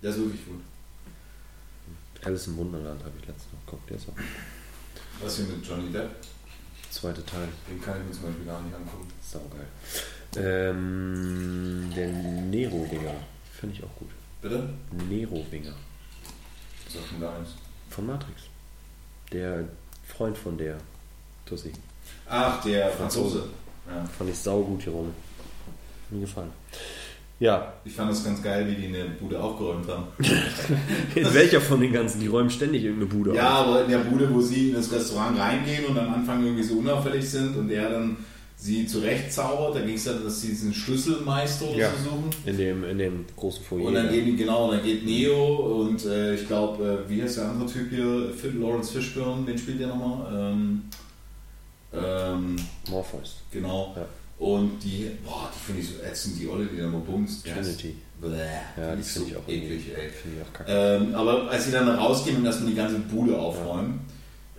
Das 0.08 0.16
ist 0.16 0.22
wirklich 0.22 0.46
gut. 0.46 0.62
Alice 2.24 2.48
im 2.48 2.56
Wunderland 2.56 3.04
habe 3.04 3.12
ich 3.20 3.28
letztens 3.28 3.52
noch 3.52 3.66
geguckt. 3.66 3.90
Der 3.90 3.98
ist 3.98 4.08
auch 4.08 4.14
Was 5.22 5.36
hier 5.36 5.46
mit 5.48 5.68
Johnny 5.68 5.92
Depp? 5.92 6.10
der 6.22 6.92
zweite 6.92 7.26
Teil. 7.26 7.50
Den 7.70 7.82
kann 7.82 8.00
ich 8.00 8.08
mir 8.08 8.12
zum 8.14 8.24
Beispiel 8.24 8.46
gar 8.46 8.62
nicht 8.62 8.74
angucken. 8.74 9.08
Saugeil. 9.22 9.68
Ähm, 10.38 11.92
der 11.94 12.08
Nero-Winger. 12.08 13.16
Finde 13.60 13.76
ich 13.76 13.84
auch 13.84 13.94
gut. 14.00 14.08
Bitte? 14.42 14.70
Nero-Winger. 15.10 15.74
Was 16.86 16.94
sagt 16.94 17.12
denn 17.12 17.20
da 17.20 17.36
eins? 17.36 17.50
Von 17.90 18.06
Matrix. 18.06 18.44
Der 19.34 19.66
Freund 20.06 20.38
von 20.38 20.58
der 20.58 20.78
Tussi. 21.46 21.74
Ach, 22.30 22.64
der 22.64 22.92
Franzose. 22.92 23.40
Franzose. 23.40 23.50
Ja. 23.90 24.06
Fand 24.06 24.30
ich 24.30 24.38
saugut 24.38 24.86
die 24.86 24.90
Rolle. 24.90 25.12
Mir 26.10 26.22
gefallen. 26.22 26.54
Ja, 27.40 27.74
Ich 27.86 27.94
fand 27.94 28.10
das 28.10 28.24
ganz 28.24 28.42
geil, 28.42 28.68
wie 28.68 28.74
die 28.82 28.88
eine 28.88 29.06
Bude 29.20 29.40
aufgeräumt 29.40 29.88
haben. 29.88 30.06
in 31.16 31.34
welcher 31.36 31.62
von 31.62 31.80
den 31.80 31.94
ganzen? 31.94 32.20
Die 32.20 32.26
räumen 32.28 32.50
ständig 32.50 32.84
irgendeine 32.84 33.12
Bude 33.12 33.36
Ja, 33.36 33.62
auf. 33.62 33.68
aber 33.68 33.84
in 33.84 33.92
der 33.92 34.00
Bude, 34.00 34.34
wo 34.34 34.42
sie 34.42 34.70
in 34.70 34.76
das 34.76 34.92
Restaurant 34.92 35.38
reingehen 35.40 35.86
und 35.86 35.98
am 36.00 36.12
Anfang 36.14 36.44
irgendwie 36.44 36.64
so 36.64 36.76
unauffällig 36.80 37.30
sind 37.30 37.56
und 37.56 37.70
er 37.70 37.92
dann 37.92 38.18
sie 38.60 38.88
zurechtzaubert, 38.88 39.76
da 39.76 39.82
ging 39.82 39.94
es 39.94 40.06
ja, 40.06 40.14
dass 40.14 40.42
sie 40.42 40.48
diesen 40.48 40.74
Schlüsselmeister 40.74 41.76
Ja. 41.76 41.92
suchen. 42.04 42.32
In 42.44 42.58
dem, 42.58 42.84
in 42.84 42.98
dem 42.98 43.26
großen 43.36 43.64
Foyer. 43.64 43.86
Und 43.86 43.94
dann 43.94 44.08
ja. 44.08 44.14
gehen 44.14 44.36
genau, 44.36 44.72
dann 44.72 44.84
geht 44.84 45.06
Neo 45.06 45.82
und 45.84 46.04
äh, 46.08 46.34
ich 46.34 46.48
glaube, 46.48 47.04
äh, 47.06 47.10
wie 47.10 47.22
heißt 47.22 47.38
der 47.38 47.50
andere 47.50 47.72
Typ 47.72 47.92
hier? 47.92 48.32
Phil 48.36 48.58
Lawrence 48.60 48.92
Fishburne, 48.94 49.46
den 49.46 49.60
spielt 49.60 49.80
der 49.80 49.90
nochmal. 49.90 50.26
Ähm, 50.54 50.82
ähm, 51.94 52.56
Morpheus. 52.90 53.42
genau. 53.52 53.94
Ja. 53.96 54.06
Und 54.40 54.80
die, 54.84 55.12
boah, 55.26 55.50
die 55.54 55.66
finde 55.66 55.82
ich 55.82 55.90
so 55.90 56.04
ätzend, 56.04 56.40
die 56.40 56.48
Olle, 56.48 56.66
die 56.66 56.78
da 56.78 56.88
mal 56.88 57.02
bumst. 57.02 57.46
Trinity. 57.46 57.96
Bläh, 58.22 58.38
Ja, 58.78 58.96
die 58.96 59.02
ist 59.02 59.14
so 59.14 59.22
finde 59.22 59.32
ich 59.32 59.38
auch 59.38 59.48
eklig, 59.48 59.86
ey. 59.96 60.10
Finde 60.10 60.38
ich 60.38 60.48
auch 60.48 60.54
kacke. 60.54 60.72
Ähm, 60.72 61.16
aber 61.16 61.50
als 61.50 61.66
sie 61.66 61.72
dann 61.72 61.88
rausgehen 61.90 62.38
und 62.38 62.46
erstmal 62.46 62.70
die 62.70 62.76
ganze 62.76 63.00
Bude 63.00 63.38
aufräumen, 63.38 64.00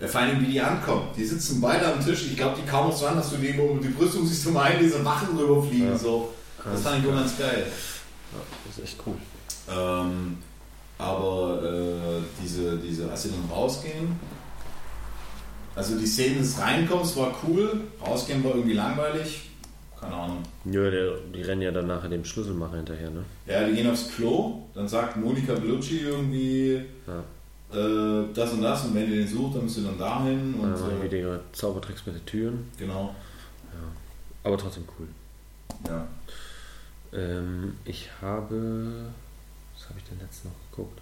äh, 0.01 0.07
vor 0.07 0.21
allem 0.21 0.41
wie 0.41 0.53
die 0.53 0.61
ankommen. 0.61 1.09
Die 1.17 1.25
sitzen 1.25 1.61
beide 1.61 1.93
am 1.93 2.05
Tisch. 2.05 2.27
Ich 2.27 2.37
glaube, 2.37 2.57
die 2.61 2.69
kaum 2.69 2.89
noch 2.89 2.97
so 2.97 3.07
an, 3.07 3.17
dass 3.17 3.31
du 3.31 3.37
neben 3.39 3.59
um 3.61 3.81
die 3.81 3.89
Brüstung 3.89 4.27
siehst, 4.27 4.47
du 4.47 4.51
mal 4.51 4.77
diese 4.81 5.05
Wachen 5.05 5.37
rüberfliegen. 5.37 5.89
Ja. 5.89 5.99
So. 5.99 6.33
Das 6.65 6.83
fand 6.83 7.05
ich 7.05 7.11
ganz 7.11 7.39
geil. 7.39 7.67
Ja, 8.33 8.39
das 8.67 8.79
ist 8.79 8.85
echt 8.85 8.99
cool. 9.07 9.15
Ähm, 9.71 10.39
aber 10.99 11.63
äh, 11.63 12.23
diese, 12.43 12.77
diese, 12.79 13.11
als 13.11 13.23
sie 13.25 13.31
dann 13.31 13.49
rausgehen, 13.51 14.19
also 15.75 15.97
die 15.97 16.07
Szene 16.07 16.41
des 16.41 16.59
Reinkommens 16.59 17.17
war 17.17 17.33
cool, 17.47 17.83
rausgehen 18.05 18.43
war 18.43 18.55
irgendwie 18.55 18.75
langweilig. 18.75 19.48
Keine 20.01 20.15
Ahnung. 20.15 20.43
Ja, 20.65 20.91
der, 20.91 21.17
die 21.35 21.43
rennen 21.43 21.63
ja 21.63 21.71
dann 21.73 21.87
nachher 21.89 22.09
dem 22.09 22.25
Schlüsselmacher 22.25 22.77
hinterher, 22.77 23.11
ne? 23.11 23.25
Ja, 23.47 23.67
die 23.67 23.75
gehen 23.75 23.91
aufs 23.91 24.09
Klo, 24.15 24.63
dann 24.75 24.87
sagt 24.87 25.17
Monika 25.17 25.55
Bellucci 25.55 26.01
irgendwie 26.01 26.83
Ja. 27.07 27.77
äh, 27.77 28.25
das 28.33 28.53
und 28.53 28.63
das 28.63 28.85
und 28.85 28.95
wenn 28.95 29.11
ihr 29.11 29.17
den 29.17 29.29
sucht, 29.29 29.57
dann 29.57 29.65
müsst 29.65 29.79
ihr 29.79 29.85
dann 29.85 29.99
dahin 29.99 30.55
und 30.55 30.63
dann 30.63 30.81
machen 30.81 31.01
äh, 31.01 31.05
wieder 31.05 31.17
ihre 31.19 31.41
Zaubertricks 31.53 32.07
mit 32.07 32.15
den 32.15 32.27
Türen. 32.27 32.71
genau. 32.79 33.15
Aber 34.45 34.57
trotzdem 34.57 34.85
cool. 34.99 35.09
Ja. 35.89 36.07
Ähm, 37.13 37.77
ich 37.85 38.09
habe. 38.23 39.07
Was 39.75 39.89
habe 39.89 39.99
ich 39.99 40.05
denn 40.05 40.19
letztens 40.21 40.45
noch 40.53 40.71
geguckt? 40.71 41.01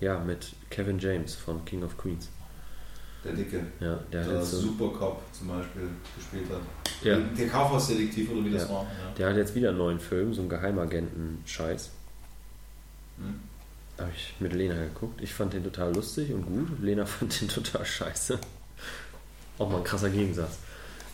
Ja, 0.00 0.18
mit 0.20 0.52
Kevin 0.70 0.98
James 0.98 1.34
von 1.34 1.64
King 1.64 1.82
of 1.82 1.96
Queens. 1.96 2.28
Der 3.24 3.32
Dicke, 3.32 3.60
Ja, 3.80 3.98
der 4.12 4.24
der 4.24 4.42
so, 4.44 4.58
Supercop 4.58 5.22
zum 5.32 5.48
Beispiel 5.48 5.88
gespielt 6.16 6.44
hat. 6.50 6.60
ja, 7.02 7.16
Der 7.18 7.48
Kaufhausdetektiv 7.48 8.30
oder 8.30 8.44
wie 8.44 8.50
das 8.50 8.68
war. 8.68 8.86
Der 9.16 9.30
hat 9.30 9.36
jetzt 9.36 9.54
wieder 9.54 9.70
einen 9.70 9.78
neuen 9.78 9.98
Film, 9.98 10.34
so 10.34 10.42
einen 10.42 10.50
Geheimagenten-Scheiß. 10.50 11.90
Hm. 13.18 13.40
Habe 13.98 14.10
ich 14.14 14.34
mit 14.40 14.52
Lena 14.52 14.74
geguckt. 14.74 15.20
Ich 15.22 15.32
fand 15.32 15.52
den 15.54 15.64
total 15.64 15.94
lustig 15.94 16.32
und 16.32 16.44
gut. 16.46 16.82
Lena 16.82 17.06
fand 17.06 17.40
den 17.40 17.48
total 17.48 17.84
scheiße. 17.84 18.38
Auch 19.58 19.70
mal 19.70 19.78
ein 19.78 19.84
krasser 19.84 20.10
Gegensatz. 20.10 20.58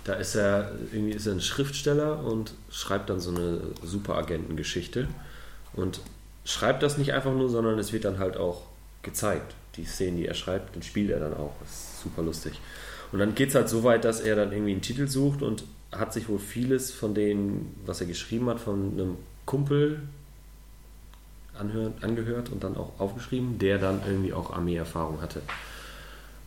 Da 0.04 0.14
ist 0.14 0.34
er, 0.34 0.72
irgendwie 0.92 1.12
ist 1.12 1.26
er 1.26 1.34
ein 1.34 1.42
Schriftsteller 1.42 2.24
und 2.24 2.54
schreibt 2.70 3.10
dann 3.10 3.20
so 3.20 3.30
eine 3.30 3.60
Superagentengeschichte. 3.82 5.06
Und 5.74 6.00
schreibt 6.44 6.82
das 6.82 6.96
nicht 6.98 7.12
einfach 7.12 7.32
nur, 7.32 7.50
sondern 7.50 7.78
es 7.78 7.92
wird 7.92 8.04
dann 8.06 8.18
halt 8.18 8.36
auch 8.38 8.62
gezeigt. 9.02 9.54
Die 9.76 9.84
Szenen, 9.84 10.16
die 10.16 10.26
er 10.26 10.34
schreibt, 10.34 10.74
dann 10.74 10.82
spielt 10.82 11.10
er 11.10 11.20
dann 11.20 11.34
auch. 11.34 11.52
Das 11.60 11.70
ist 11.70 12.02
super 12.02 12.22
lustig. 12.22 12.60
Und 13.12 13.18
dann 13.18 13.34
geht 13.34 13.50
es 13.50 13.54
halt 13.54 13.68
so 13.68 13.84
weit, 13.84 14.04
dass 14.04 14.20
er 14.20 14.36
dann 14.36 14.52
irgendwie 14.52 14.72
einen 14.72 14.82
Titel 14.82 15.08
sucht 15.08 15.42
und 15.42 15.64
hat 15.92 16.12
sich 16.12 16.28
wohl 16.28 16.38
vieles 16.38 16.92
von 16.92 17.14
denen, 17.14 17.74
was 17.84 18.00
er 18.00 18.06
geschrieben 18.06 18.48
hat, 18.48 18.60
von 18.60 18.92
einem 18.92 19.16
Kumpel 19.46 20.00
anhören, 21.58 21.94
angehört 22.00 22.50
und 22.50 22.62
dann 22.62 22.76
auch 22.76 22.92
aufgeschrieben, 22.98 23.58
der 23.58 23.78
dann 23.78 24.00
irgendwie 24.06 24.32
auch 24.32 24.52
Armeeerfahrung 24.52 25.20
hatte. 25.20 25.42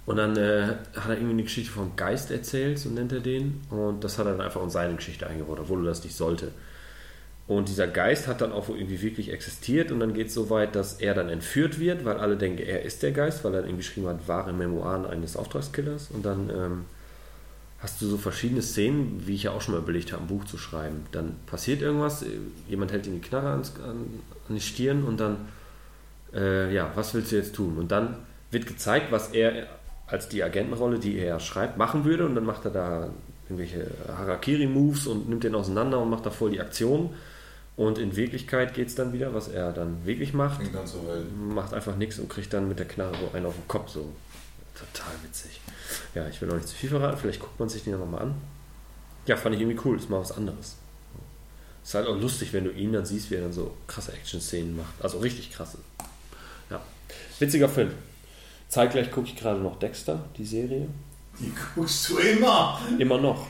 Und 0.05 0.17
dann 0.17 0.35
äh, 0.35 0.75
hat 0.95 1.09
er 1.09 1.15
irgendwie 1.15 1.33
eine 1.33 1.43
Geschichte 1.43 1.71
vom 1.71 1.95
Geist 1.95 2.29
erzählt, 2.31 2.79
so 2.79 2.89
nennt 2.89 3.11
er 3.13 3.21
den. 3.21 3.61
Und 3.69 4.03
das 4.03 4.17
hat 4.17 4.25
er 4.25 4.33
dann 4.33 4.41
einfach 4.41 4.61
in 4.61 4.69
seine 4.69 4.95
Geschichte 4.95 5.27
eingebaut, 5.27 5.59
obwohl 5.61 5.85
er 5.85 5.89
das 5.89 6.03
nicht 6.03 6.15
sollte. 6.15 6.51
Und 7.45 7.67
dieser 7.67 7.87
Geist 7.87 8.27
hat 8.27 8.39
dann 8.39 8.53
auch 8.53 8.69
irgendwie 8.69 9.01
wirklich 9.01 9.31
existiert 9.31 9.91
und 9.91 9.99
dann 9.99 10.13
geht 10.13 10.27
es 10.27 10.33
so 10.33 10.49
weit, 10.49 10.75
dass 10.75 11.01
er 11.01 11.13
dann 11.13 11.27
entführt 11.27 11.77
wird, 11.77 12.05
weil 12.05 12.17
alle 12.17 12.37
denken, 12.37 12.61
er 12.61 12.83
ist 12.83 13.03
der 13.03 13.11
Geist, 13.11 13.43
weil 13.43 13.53
er 13.53 13.61
irgendwie 13.61 13.77
geschrieben 13.77 14.07
hat, 14.07 14.27
wahre 14.27 14.53
Memoiren 14.53 15.05
eines 15.05 15.35
Auftragskillers. 15.35 16.09
Und 16.11 16.25
dann 16.25 16.49
ähm, 16.49 16.85
hast 17.79 18.01
du 18.01 18.07
so 18.07 18.17
verschiedene 18.17 18.61
Szenen, 18.61 19.23
wie 19.25 19.35
ich 19.35 19.43
ja 19.43 19.51
auch 19.51 19.59
schon 19.59 19.73
mal 19.75 19.81
überlegt 19.81 20.13
habe, 20.13 20.23
ein 20.23 20.27
Buch 20.27 20.45
zu 20.45 20.57
schreiben. 20.57 21.05
Dann 21.11 21.35
passiert 21.45 21.81
irgendwas, 21.81 22.23
jemand 22.69 22.93
hält 22.93 23.07
ihm 23.07 23.21
die 23.21 23.27
Knarre 23.27 23.49
ans, 23.49 23.73
an, 23.83 24.21
an 24.47 24.55
die 24.55 24.61
Stirn 24.61 25.03
und 25.03 25.19
dann, 25.19 25.35
äh, 26.33 26.73
ja, 26.73 26.93
was 26.95 27.13
willst 27.13 27.33
du 27.33 27.35
jetzt 27.35 27.55
tun? 27.55 27.77
Und 27.77 27.91
dann 27.91 28.19
wird 28.51 28.67
gezeigt, 28.67 29.11
was 29.11 29.29
er 29.29 29.67
als 30.07 30.29
die 30.29 30.43
Agentenrolle, 30.43 30.97
die 30.97 31.17
er 31.17 31.41
schreibt, 31.41 31.77
machen 31.77 32.05
würde 32.05 32.25
und 32.25 32.35
dann 32.35 32.45
macht 32.45 32.63
er 32.63 32.71
da 32.71 33.09
irgendwelche 33.49 33.91
Harakiri-Moves 34.07 35.07
und 35.07 35.27
nimmt 35.27 35.43
den 35.43 35.55
auseinander 35.55 35.99
und 35.99 36.09
macht 36.09 36.25
da 36.25 36.29
voll 36.29 36.51
die 36.51 36.61
Aktion. 36.61 37.09
Und 37.75 37.97
in 37.97 38.15
Wirklichkeit 38.15 38.73
geht 38.73 38.87
es 38.87 38.95
dann 38.95 39.13
wieder, 39.13 39.33
was 39.33 39.47
er 39.47 39.71
dann 39.73 40.05
wirklich 40.05 40.33
macht. 40.33 40.61
Fängt 40.61 40.75
an 40.75 40.85
zu 40.85 41.01
heulen. 41.01 41.53
Macht 41.53 41.73
einfach 41.73 41.95
nichts 41.95 42.19
und 42.19 42.29
kriegt 42.29 42.53
dann 42.53 42.67
mit 42.67 42.77
der 42.77 42.87
Knarre 42.87 43.15
so 43.19 43.35
einen 43.35 43.47
auf 43.47 43.55
den 43.55 43.67
Kopf. 43.67 43.89
So 43.89 44.09
total 44.75 45.13
witzig. 45.23 45.59
Ja, 46.13 46.27
ich 46.27 46.39
will 46.39 46.49
noch 46.49 46.55
nicht 46.55 46.67
zu 46.67 46.75
viel 46.75 46.89
verraten. 46.89 47.17
Vielleicht 47.17 47.39
guckt 47.39 47.59
man 47.59 47.69
sich 47.69 47.83
den 47.83 47.99
nochmal 47.99 48.21
an. 48.21 48.35
Ja, 49.25 49.37
fand 49.37 49.55
ich 49.55 49.61
irgendwie 49.61 49.79
cool. 49.85 49.97
Ist 49.97 50.09
mal 50.09 50.19
was 50.19 50.31
anderes. 50.31 50.75
Ist 51.83 51.95
halt 51.95 52.07
auch 52.07 52.19
lustig, 52.19 52.53
wenn 52.53 52.63
du 52.63 52.71
ihn 52.71 52.93
dann 52.93 53.05
siehst, 53.05 53.31
wie 53.31 53.35
er 53.35 53.41
dann 53.41 53.53
so 53.53 53.75
krasse 53.87 54.13
Action-Szenen 54.13 54.77
macht. 54.77 54.93
Also 55.01 55.17
richtig 55.19 55.51
krasse. 55.51 55.79
Ja. 56.69 56.81
Witziger 57.39 57.67
Film. 57.67 57.91
Zeitgleich 58.69 59.11
gucke 59.11 59.27
ich 59.27 59.35
gerade 59.35 59.59
noch 59.59 59.79
Dexter, 59.79 60.23
die 60.37 60.45
Serie. 60.45 60.87
Die 61.43 61.51
guckst 61.75 62.09
du 62.09 62.17
immer. 62.17 62.79
Immer 62.97 63.19
noch. 63.19 63.47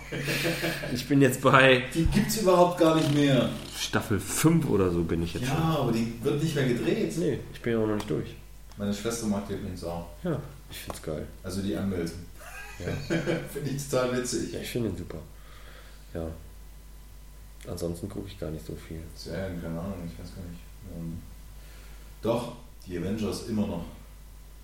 Ich 0.93 1.07
bin 1.07 1.21
jetzt 1.21 1.41
bei 1.41 1.83
Die 1.93 2.05
gibt's 2.05 2.37
überhaupt 2.37 2.79
gar 2.79 2.95
nicht 2.95 3.13
mehr. 3.13 3.49
Staffel 3.77 4.19
5 4.19 4.67
oder 4.69 4.89
so 4.91 5.03
bin 5.03 5.21
ich 5.23 5.33
jetzt 5.35 5.45
Ja, 5.47 5.77
aber 5.79 5.91
die 5.91 6.13
wird 6.23 6.41
nicht 6.41 6.55
mehr 6.55 6.67
gedreht. 6.67 7.13
schon. 7.13 7.23
Nee, 7.23 7.39
ich 7.53 7.61
bin 7.61 7.73
ja 7.73 7.79
auch 7.79 7.87
noch 7.87 7.95
nicht 7.95 8.09
durch. 8.09 8.35
Meine 8.77 8.93
Schwester 8.93 9.27
mag 9.27 9.47
die 9.47 9.53
übrigens 9.53 9.83
auch. 9.83 10.07
Ja, 10.23 10.39
ich 10.71 10.77
find's 10.79 11.01
geil. 11.03 11.27
Also 11.43 11.61
die 11.61 11.75
anmelden. 11.75 12.25
Ja. 12.79 13.15
Finde 13.53 13.69
ich 13.69 13.87
total 13.87 14.17
witzig. 14.17 14.51
Ja, 14.53 14.59
ich 14.59 14.69
finde 14.69 14.89
ihn 14.89 14.97
super. 14.97 15.19
Ja. 16.15 16.25
Ansonsten 17.69 18.09
gucke 18.09 18.27
ich 18.27 18.39
gar 18.39 18.49
nicht 18.49 18.65
so 18.65 18.75
viel. 18.75 18.99
Serien, 19.15 19.61
keine 19.61 19.79
Ahnung, 19.79 19.93
ich 20.11 20.19
weiß 20.19 20.33
gar 20.35 20.41
nicht. 20.49 20.59
Ähm, 20.97 21.19
doch, 22.21 22.53
die 22.87 22.97
Avengers 22.97 23.47
immer 23.47 23.67
noch. 23.67 23.85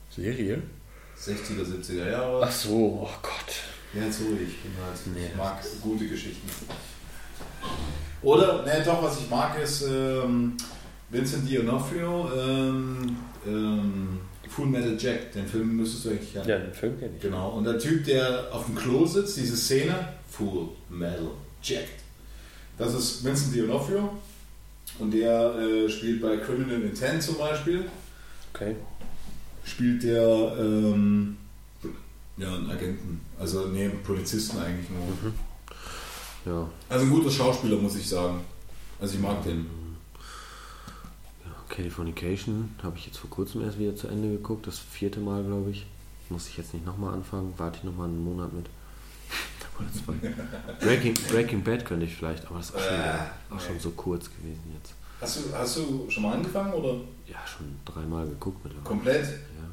Serie? 0.10 0.62
60er, 1.20 1.66
70er 1.66 2.10
Jahre. 2.12 2.42
Ach 2.46 2.52
so, 2.52 3.02
oh 3.04 3.10
Gott. 3.22 3.56
Ja, 3.94 4.06
jetzt 4.06 4.20
ruhig, 4.22 4.48
ich 4.48 4.60
bin 4.62 4.72
halt, 4.84 4.98
Nee. 5.16 5.28
ich 5.32 5.36
mag 5.36 5.58
gute 5.82 6.08
Geschichten. 6.08 6.48
Oder, 8.22 8.64
ne, 8.64 8.82
doch, 8.86 9.02
was 9.04 9.20
ich 9.20 9.30
mag, 9.30 9.60
ist 9.62 9.84
ähm, 9.84 10.56
Vincent 11.10 11.50
D'Onofrio, 11.50 12.30
ähm, 12.38 13.16
ähm, 13.48 14.20
Full 14.50 14.68
Metal 14.68 14.96
Jack, 15.00 15.32
den 15.32 15.48
Film 15.48 15.78
müsstest 15.78 16.06
du 16.06 16.10
eigentlich 16.10 16.34
kennen. 16.34 16.50
Ja, 16.50 16.58
den 16.58 16.74
Film 16.74 17.00
kenne 17.00 17.12
ich. 17.16 17.22
Genau, 17.22 17.50
und 17.52 17.64
der 17.64 17.80
Typ, 17.80 18.04
der 18.06 18.48
auf 18.52 18.66
dem 18.66 18.76
Klo 18.76 19.06
sitzt, 19.06 19.38
diese 19.38 19.56
Szene, 19.56 20.14
Full 20.30 20.70
Metal 20.90 21.32
Jack. 21.64 21.88
Das 22.78 22.94
ist 22.94 23.24
Vincent 23.24 23.56
D'Onofrio 23.56 24.10
und 25.00 25.12
der 25.12 25.56
äh, 25.56 25.90
spielt 25.90 26.22
bei 26.22 26.38
Criminal 26.38 26.82
Intent 26.82 27.24
zum 27.24 27.38
Beispiel, 27.38 27.86
Okay. 28.54 28.76
Spielt 29.64 30.04
der 30.04 30.56
ähm, 30.60 31.38
ja, 32.38 32.56
einen 32.56 32.70
Agenten, 32.70 33.22
also 33.38 33.68
nee, 33.68 33.86
einen 33.86 34.02
Polizisten 34.02 34.58
eigentlich 34.60 34.88
nur. 34.90 35.34
Ja. 36.46 36.70
Also 36.88 37.06
ein 37.06 37.12
guter 37.12 37.30
Schauspieler, 37.30 37.78
muss 37.78 37.96
ich 37.96 38.08
sagen. 38.08 38.42
Also 39.00 39.16
ich 39.16 39.22
mag 39.22 39.44
den. 39.44 39.68
Californication 41.70 42.76
habe 42.84 42.98
ich 42.98 43.06
jetzt 43.06 43.18
vor 43.18 43.30
kurzem 43.30 43.64
erst 43.64 43.80
wieder 43.80 43.96
zu 43.96 44.08
Ende 44.08 44.30
geguckt. 44.30 44.68
Das 44.68 44.80
vierte 44.80 45.20
Mal, 45.20 45.44
glaube 45.44 45.70
ich. 45.72 45.86
Muss 46.30 46.48
ich 46.48 46.58
jetzt 46.58 46.74
nicht 46.74 46.86
nochmal 46.86 47.14
anfangen. 47.14 47.54
Warte 47.58 47.78
ich 47.78 47.84
nochmal 47.84 48.08
einen 48.08 48.24
Monat 48.24 48.52
mit. 48.54 48.66
Oder 49.80 49.88
zwei. 49.94 50.86
Breaking, 50.86 51.14
Breaking 51.30 51.64
Bad 51.64 51.86
könnte 51.86 52.06
ich 52.06 52.16
vielleicht, 52.16 52.46
aber 52.48 52.58
das 52.58 52.70
ist 52.70 52.76
auch 52.76 52.82
schon, 52.82 52.94
wieder, 52.98 53.32
auch 53.50 53.60
schon 53.60 53.80
so 53.80 53.92
kurz 53.92 54.26
gewesen 54.26 54.64
jetzt. 54.76 54.94
Hast 55.22 55.38
du, 55.38 55.54
hast 55.54 55.78
du 55.78 56.10
schon 56.10 56.24
mal 56.24 56.34
angefangen 56.34 56.74
oder 56.74 56.96
Ja, 57.32 57.38
schon 57.46 57.76
dreimal 57.86 58.28
geguckt 58.28 58.64
mittlerweile. 58.64 58.88
komplett? 58.88 59.24
Ja. 59.26 59.70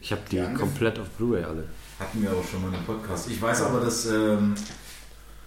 Ich 0.00 0.12
habe 0.12 0.22
die 0.30 0.40
angef- 0.40 0.58
komplett 0.58 0.98
auf 0.98 1.08
Blu-ray 1.10 1.44
alle. 1.44 1.64
Hatten 1.98 2.22
wir 2.22 2.30
auch 2.32 2.44
schon 2.44 2.62
mal 2.62 2.74
einen 2.74 2.84
Podcast. 2.84 3.28
Ich 3.30 3.40
weiß 3.40 3.62
aber, 3.62 3.80
dass 3.80 4.06
ähm, 4.06 4.54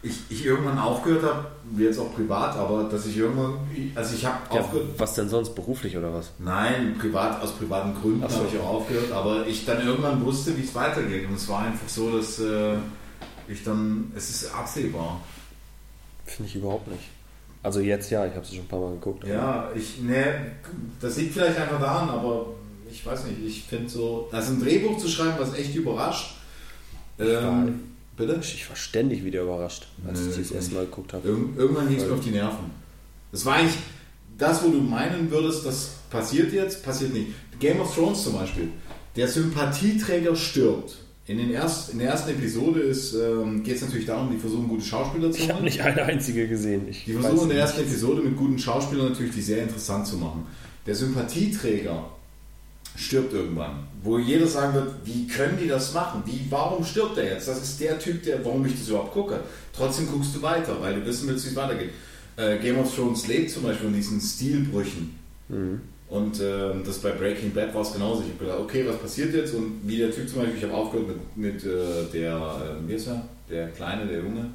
ich, 0.04 0.20
ich 0.30 0.46
irgendwann 0.46 0.78
aufgehört 0.78 1.24
habe, 1.24 1.48
jetzt 1.78 2.00
auch 2.00 2.14
privat, 2.14 2.56
aber 2.56 2.84
dass 2.86 3.06
ich 3.08 3.18
irgendwann, 3.18 3.56
also 3.96 4.16
ich 4.16 4.26
habe 4.26 4.38
Ja, 4.54 4.62
aufgehört. 4.62 4.88
was 4.98 5.16
denn 5.16 5.28
sonst? 5.30 5.54
Beruflich 5.56 5.98
oder 5.98 6.14
was? 6.14 6.32
Nein, 6.40 6.96
privat, 7.00 7.42
aus 7.42 7.52
privaten 7.54 7.94
Gründen 8.00 8.28
so. 8.30 8.38
habe 8.38 8.48
ich 8.48 8.60
auch 8.60 8.68
aufgehört, 8.68 9.12
aber 9.12 9.46
ich 9.48 9.66
dann 9.66 9.86
irgendwann 9.86 10.24
wusste, 10.24 10.56
wie 10.58 10.64
es 10.64 10.74
weitergeht. 10.76 11.28
Und 11.28 11.36
es 11.36 11.48
war 11.50 11.64
einfach 11.64 11.90
so, 11.90 12.16
dass 12.18 12.40
äh, 12.40 12.76
ich 13.48 13.64
dann, 13.64 14.12
es 14.16 14.30
ist 14.30 14.54
absehbar. 14.54 15.20
Finde 16.26 16.50
ich 16.50 16.56
überhaupt 16.58 16.88
nicht. 16.88 17.04
Also 17.64 17.80
jetzt 17.80 18.10
ja, 18.12 18.26
ich 18.26 18.34
habe 18.34 18.44
es 18.44 18.50
schon 18.50 18.60
ein 18.60 18.68
paar 18.68 18.80
Mal 18.80 18.94
geguckt. 18.94 19.28
Ja, 19.28 19.70
ich, 19.76 20.02
ne, 20.02 20.52
das 21.02 21.18
liegt 21.18 21.34
vielleicht 21.34 21.60
einfach 21.60 21.80
daran, 21.80 22.10
aber 22.10 22.48
ich 22.90 23.06
weiß 23.06 23.26
nicht, 23.26 23.38
ich 23.46 23.64
finde 23.64 23.90
so, 23.90 24.30
also 24.32 24.54
ein 24.54 24.62
Drehbuch 24.62 24.98
zu 24.98 25.08
schreiben, 25.08 25.36
was 25.38 25.54
echt 25.54 25.76
überrascht. 25.76 26.36
Ähm, 27.20 27.82
bitte? 28.16 28.40
Ich 28.42 28.70
war 28.70 28.76
ständig 28.76 29.24
wieder 29.26 29.42
überrascht, 29.42 29.88
als 30.08 30.22
Nö, 30.22 30.30
ich 30.30 30.38
das 30.38 30.52
erste. 30.52 30.76
Mal 30.76 30.86
geguckt 30.86 31.14
habe. 31.14 31.28
Irg 31.28 31.40
irgendwann 31.58 31.90
ging 31.90 31.98
es 31.98 32.06
mir 32.06 32.14
auf 32.14 32.24
die 32.24 32.32
Nerven. 32.32 32.72
Das 33.32 33.46
war 33.46 33.56
eigentlich 33.56 33.78
das, 34.38 34.64
wo 34.64 34.70
du 34.70 34.80
meinen 34.80 35.30
würdest, 35.32 35.66
das 35.66 35.96
passiert 36.10 36.54
jetzt, 36.54 36.84
passiert 36.84 37.14
nicht. 37.14 37.28
Game 37.60 37.82
of 37.82 37.94
Thrones 37.94 38.24
zum 38.24 38.34
Beispiel. 38.34 38.70
Der 39.16 39.28
Sympathieträger 39.28 40.36
stirbt. 40.36 40.98
In, 41.28 41.38
den 41.38 41.52
erst, 41.52 41.90
in 41.92 42.00
der 42.00 42.10
ersten 42.12 42.30
Episode 42.32 42.80
ähm, 42.82 43.62
geht 43.62 43.76
es 43.76 43.82
natürlich 43.82 44.06
darum, 44.06 44.32
die 44.32 44.38
versuchen 44.38 44.68
gute 44.70 44.86
Schauspieler 44.86 45.30
zu 45.30 45.38
Ich 45.40 45.44
habe 45.50 45.54
machen. 45.56 45.66
nicht 45.66 45.82
eine 45.82 46.04
einzige 46.04 46.48
gesehen. 46.48 46.88
Ich 46.90 47.04
Die 47.04 47.14
versuchen 47.14 47.34
in 47.44 47.50
der 47.50 47.58
nicht. 47.66 47.76
ersten 47.76 47.82
Episode 47.82 48.22
mit 48.22 48.38
guten 48.38 48.58
Schauspielern 48.58 49.10
natürlich 49.10 49.34
die 49.36 49.42
sehr 49.42 49.64
interessant 49.64 50.08
zu 50.08 50.16
machen. 50.18 50.46
Der 50.86 50.96
Sympathieträger 50.96 52.06
stirbt 52.96 53.34
irgendwann, 53.34 53.84
wo 54.04 54.18
jeder 54.18 54.48
sagen 54.48 54.74
wird, 54.74 54.94
wie 55.04 55.28
können 55.28 55.58
die 55.62 55.68
das 55.68 55.94
machen? 55.94 56.24
Wie, 56.26 56.46
warum 56.50 56.84
stirbt 56.86 57.18
er 57.18 57.26
jetzt? 57.34 57.48
Das 57.50 57.62
ist 57.62 57.80
der 57.82 58.00
Typ, 58.00 58.24
der, 58.24 58.44
warum 58.46 58.66
ich 58.66 58.80
das 58.80 58.88
überhaupt 58.88 59.12
gucke. 59.12 59.42
Trotzdem 59.74 60.08
guckst 60.10 60.34
du 60.34 60.42
weiter, 60.42 60.78
weil 60.82 60.96
du 60.96 61.06
wissen 61.06 61.28
willst, 61.28 61.46
wie 61.46 61.50
es 61.50 61.56
weitergeht. 61.58 61.90
Äh, 62.38 62.58
Game 62.60 62.78
of 62.80 62.96
Thrones 62.96 63.28
lebt 63.28 63.52
zum 63.52 63.64
Beispiel 63.64 63.88
von 63.88 63.94
diesen 63.96 64.22
Stilbrüchen. 64.22 65.14
Mhm. 65.50 65.82
Und 66.10 66.40
ähm, 66.40 66.84
das 66.86 67.00
bei 67.00 67.12
Breaking 67.12 67.52
Bad 67.52 67.74
war 67.74 67.82
es 67.82 67.92
genauso. 67.92 68.22
Ich 68.22 68.30
habe 68.30 68.46
gedacht, 68.46 68.60
okay, 68.60 68.86
was 68.88 68.98
passiert 68.98 69.34
jetzt? 69.34 69.54
Und 69.54 69.82
wie 69.84 69.98
der 69.98 70.12
Typ 70.12 70.30
zum 70.30 70.40
Beispiel, 70.40 70.58
ich 70.58 70.64
habe 70.64 70.74
aufgehört 70.74 71.10
mit, 71.36 71.38
mit 71.38 71.66
äh, 71.66 72.06
der, 72.14 72.36
äh, 72.36 72.88
wie 72.88 72.94
ist 72.94 73.08
er? 73.08 73.28
Der 73.50 73.68
Kleine, 73.70 74.06
der 74.06 74.20
Junge. 74.20 74.46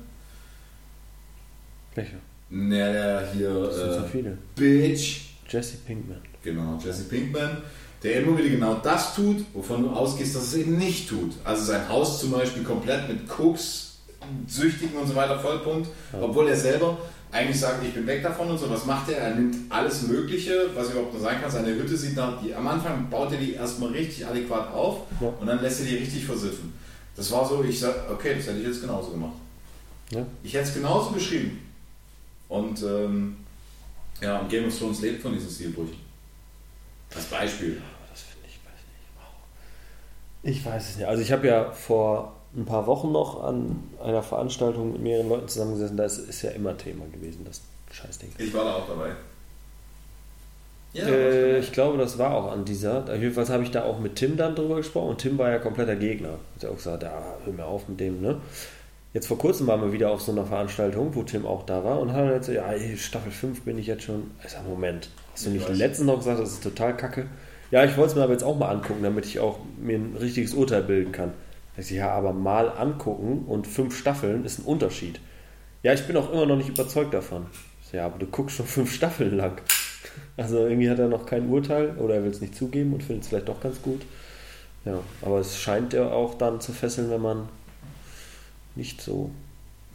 Welcher? 1.94 2.16
Der 2.50 3.32
hier, 3.34 3.50
Das 3.50 3.76
sind 3.76 3.92
so 3.92 3.98
äh, 3.98 4.08
viele. 4.10 4.38
Bitch. 4.56 5.20
Jesse 5.48 5.76
Pinkman. 5.86 6.20
Genau, 6.42 6.78
Jesse 6.82 7.04
Pinkman, 7.04 7.58
der 8.02 8.22
immer 8.22 8.38
wieder 8.38 8.48
genau 8.48 8.80
das 8.82 9.14
tut, 9.14 9.44
wovon 9.52 9.82
du 9.82 9.90
ausgehst, 9.90 10.34
dass 10.34 10.44
es 10.44 10.54
eben 10.54 10.78
nicht 10.78 11.08
tut. 11.08 11.32
Also 11.44 11.64
sein 11.64 11.86
Haus 11.88 12.20
zum 12.20 12.30
Beispiel 12.32 12.62
komplett 12.62 13.08
mit 13.08 13.28
Koks, 13.28 13.98
Süchtigen 14.46 14.96
und 14.96 15.06
so 15.06 15.14
weiter 15.14 15.38
vollpumpt, 15.38 15.88
obwohl 16.18 16.48
er 16.48 16.56
selber 16.56 16.96
eigentlich 17.32 17.58
sagt, 17.58 17.82
ich 17.82 17.94
bin 17.94 18.06
weg 18.06 18.22
davon 18.22 18.50
und 18.50 18.58
so. 18.58 18.68
Was 18.70 18.84
macht 18.84 19.08
er? 19.10 19.16
Er 19.18 19.34
nimmt 19.34 19.56
alles 19.70 20.02
Mögliche, 20.02 20.68
was 20.74 20.90
überhaupt 20.90 21.14
nur 21.14 21.22
sein 21.22 21.40
kann. 21.40 21.50
Seine 21.50 21.68
Hütte 21.74 21.96
sieht 21.96 22.14
nach, 22.14 22.40
die, 22.42 22.54
am 22.54 22.66
Anfang 22.68 23.08
baut 23.08 23.32
er 23.32 23.38
die 23.38 23.54
erstmal 23.54 23.90
richtig 23.90 24.26
adäquat 24.26 24.72
auf 24.72 25.00
Ja. 25.20 25.28
und 25.40 25.46
dann 25.46 25.62
lässt 25.62 25.80
er 25.80 25.86
die 25.86 25.96
richtig 25.96 26.26
versiffen. 26.26 26.74
Das 27.16 27.30
war 27.32 27.48
so, 27.48 27.64
ich 27.64 27.80
sag, 27.80 28.10
okay, 28.10 28.34
das 28.36 28.46
hätte 28.46 28.58
ich 28.58 28.66
jetzt 28.66 28.82
genauso 28.82 29.10
gemacht. 29.12 29.34
Ja. 30.10 30.26
Ich 30.42 30.52
hätte 30.54 30.68
es 30.68 30.74
genauso 30.74 31.10
beschrieben. 31.10 31.58
Und 32.48 32.82
ähm, 32.82 33.36
ja, 34.20 34.38
und 34.38 34.50
Game 34.50 34.66
of 34.66 34.78
Thrones 34.78 35.00
lebt 35.00 35.22
von 35.22 35.32
diesen 35.32 35.50
Stilbrüchen. 35.50 35.96
Als 37.14 37.24
Beispiel. 37.24 37.80
Das 38.10 38.22
finde 38.22 38.46
ich, 38.46 38.58
weiß 38.64 40.52
nicht. 40.52 40.58
Ich 40.58 40.64
weiß 40.66 40.90
es 40.90 40.96
nicht. 40.96 41.06
Also 41.06 41.22
ich 41.22 41.32
habe 41.32 41.46
ja 41.46 41.70
vor 41.72 42.36
ein 42.56 42.64
paar 42.66 42.86
Wochen 42.86 43.12
noch 43.12 43.42
an 43.42 43.82
einer 44.02 44.22
Veranstaltung 44.22 44.92
mit 44.92 45.02
mehreren 45.02 45.28
Leuten 45.28 45.48
zusammengesessen. 45.48 45.96
Da 45.96 46.04
ist, 46.04 46.42
ja 46.42 46.50
immer 46.50 46.76
Thema 46.76 47.04
gewesen, 47.12 47.44
das 47.44 47.62
Scheißding. 47.90 48.30
Ich 48.38 48.52
war 48.52 48.64
da 48.64 48.74
auch 48.74 48.88
dabei. 48.88 49.10
Ja, 50.92 51.06
Äh, 51.06 51.58
ich 51.60 51.72
glaube, 51.72 51.96
das 51.98 52.18
war 52.18 52.34
auch 52.34 52.52
an 52.52 52.64
dieser. 52.64 53.04
Jedenfalls 53.16 53.48
habe 53.48 53.62
ich 53.62 53.70
da 53.70 53.84
auch 53.84 53.98
mit 53.98 54.16
Tim 54.16 54.36
dann 54.36 54.54
drüber 54.54 54.76
gesprochen 54.76 55.10
und 55.10 55.18
Tim 55.18 55.38
war 55.38 55.50
ja 55.50 55.58
kompletter 55.58 55.96
Gegner. 55.96 56.32
Hat 56.56 56.62
ja 56.62 56.68
auch 56.68 56.76
gesagt, 56.76 57.02
ja, 57.02 57.22
hör 57.44 57.52
mir 57.52 57.64
auf 57.64 57.88
mit 57.88 57.98
dem, 58.00 58.20
ne? 58.20 58.36
Jetzt 59.14 59.26
vor 59.26 59.38
kurzem 59.38 59.66
waren 59.66 59.80
wir 59.82 59.92
wieder 59.92 60.10
auf 60.10 60.22
so 60.22 60.32
einer 60.32 60.44
Veranstaltung, 60.46 61.14
wo 61.14 61.22
Tim 61.22 61.44
auch 61.46 61.64
da 61.64 61.84
war 61.84 62.00
und 62.00 62.12
hat 62.12 62.30
jetzt, 62.30 62.48
ja, 62.48 62.70
ey, 62.72 62.96
Staffel 62.96 63.30
5 63.32 63.62
bin 63.62 63.78
ich 63.78 63.86
jetzt 63.86 64.04
schon. 64.04 64.30
Ich 64.44 64.50
sag, 64.52 64.66
Moment, 64.66 65.08
hast 65.32 65.44
du 65.46 65.50
Ich 65.50 65.56
nicht 65.56 65.68
weiß. 65.68 65.76
letztens 65.78 66.06
noch 66.06 66.16
gesagt, 66.18 66.40
das 66.40 66.52
ist 66.52 66.62
total 66.62 66.96
kacke? 66.96 67.26
Ja, 67.70 67.84
ich 67.84 67.96
wollte 67.96 68.10
es 68.10 68.16
mir 68.16 68.22
aber 68.22 68.32
jetzt 68.32 68.44
auch 68.44 68.56
mal 68.58 68.68
angucken, 68.70 69.02
damit 69.02 69.24
ich 69.26 69.40
auch 69.40 69.58
mir 69.82 69.96
ein 69.98 70.16
richtiges 70.18 70.52
Urteil 70.54 70.82
bilden 70.82 71.12
kann. 71.12 71.32
Ja, 71.76 72.10
aber 72.10 72.32
mal 72.32 72.68
angucken 72.68 73.44
und 73.46 73.66
fünf 73.66 73.96
Staffeln 73.96 74.44
ist 74.44 74.58
ein 74.58 74.64
Unterschied. 74.64 75.20
Ja, 75.82 75.92
ich 75.92 76.06
bin 76.06 76.16
auch 76.16 76.32
immer 76.32 76.46
noch 76.46 76.56
nicht 76.56 76.68
überzeugt 76.68 77.14
davon. 77.14 77.46
Ja, 77.92 78.06
aber 78.06 78.18
du 78.18 78.26
guckst 78.26 78.56
schon 78.56 78.66
fünf 78.66 78.92
Staffeln 78.94 79.36
lang. 79.36 79.60
Also 80.36 80.58
irgendwie 80.66 80.90
hat 80.90 80.98
er 80.98 81.08
noch 81.08 81.26
kein 81.26 81.48
Urteil 81.48 81.96
oder 81.98 82.16
er 82.16 82.24
will 82.24 82.30
es 82.30 82.40
nicht 82.40 82.54
zugeben 82.56 82.92
und 82.92 83.02
findet 83.02 83.24
es 83.24 83.28
vielleicht 83.28 83.48
doch 83.48 83.60
ganz 83.60 83.80
gut. 83.82 84.02
Ja, 84.84 85.00
aber 85.22 85.40
es 85.40 85.58
scheint 85.58 85.92
ja 85.92 86.10
auch 86.10 86.34
dann 86.34 86.60
zu 86.60 86.72
fesseln, 86.72 87.10
wenn 87.10 87.22
man 87.22 87.48
nicht 88.74 89.00
so 89.00 89.30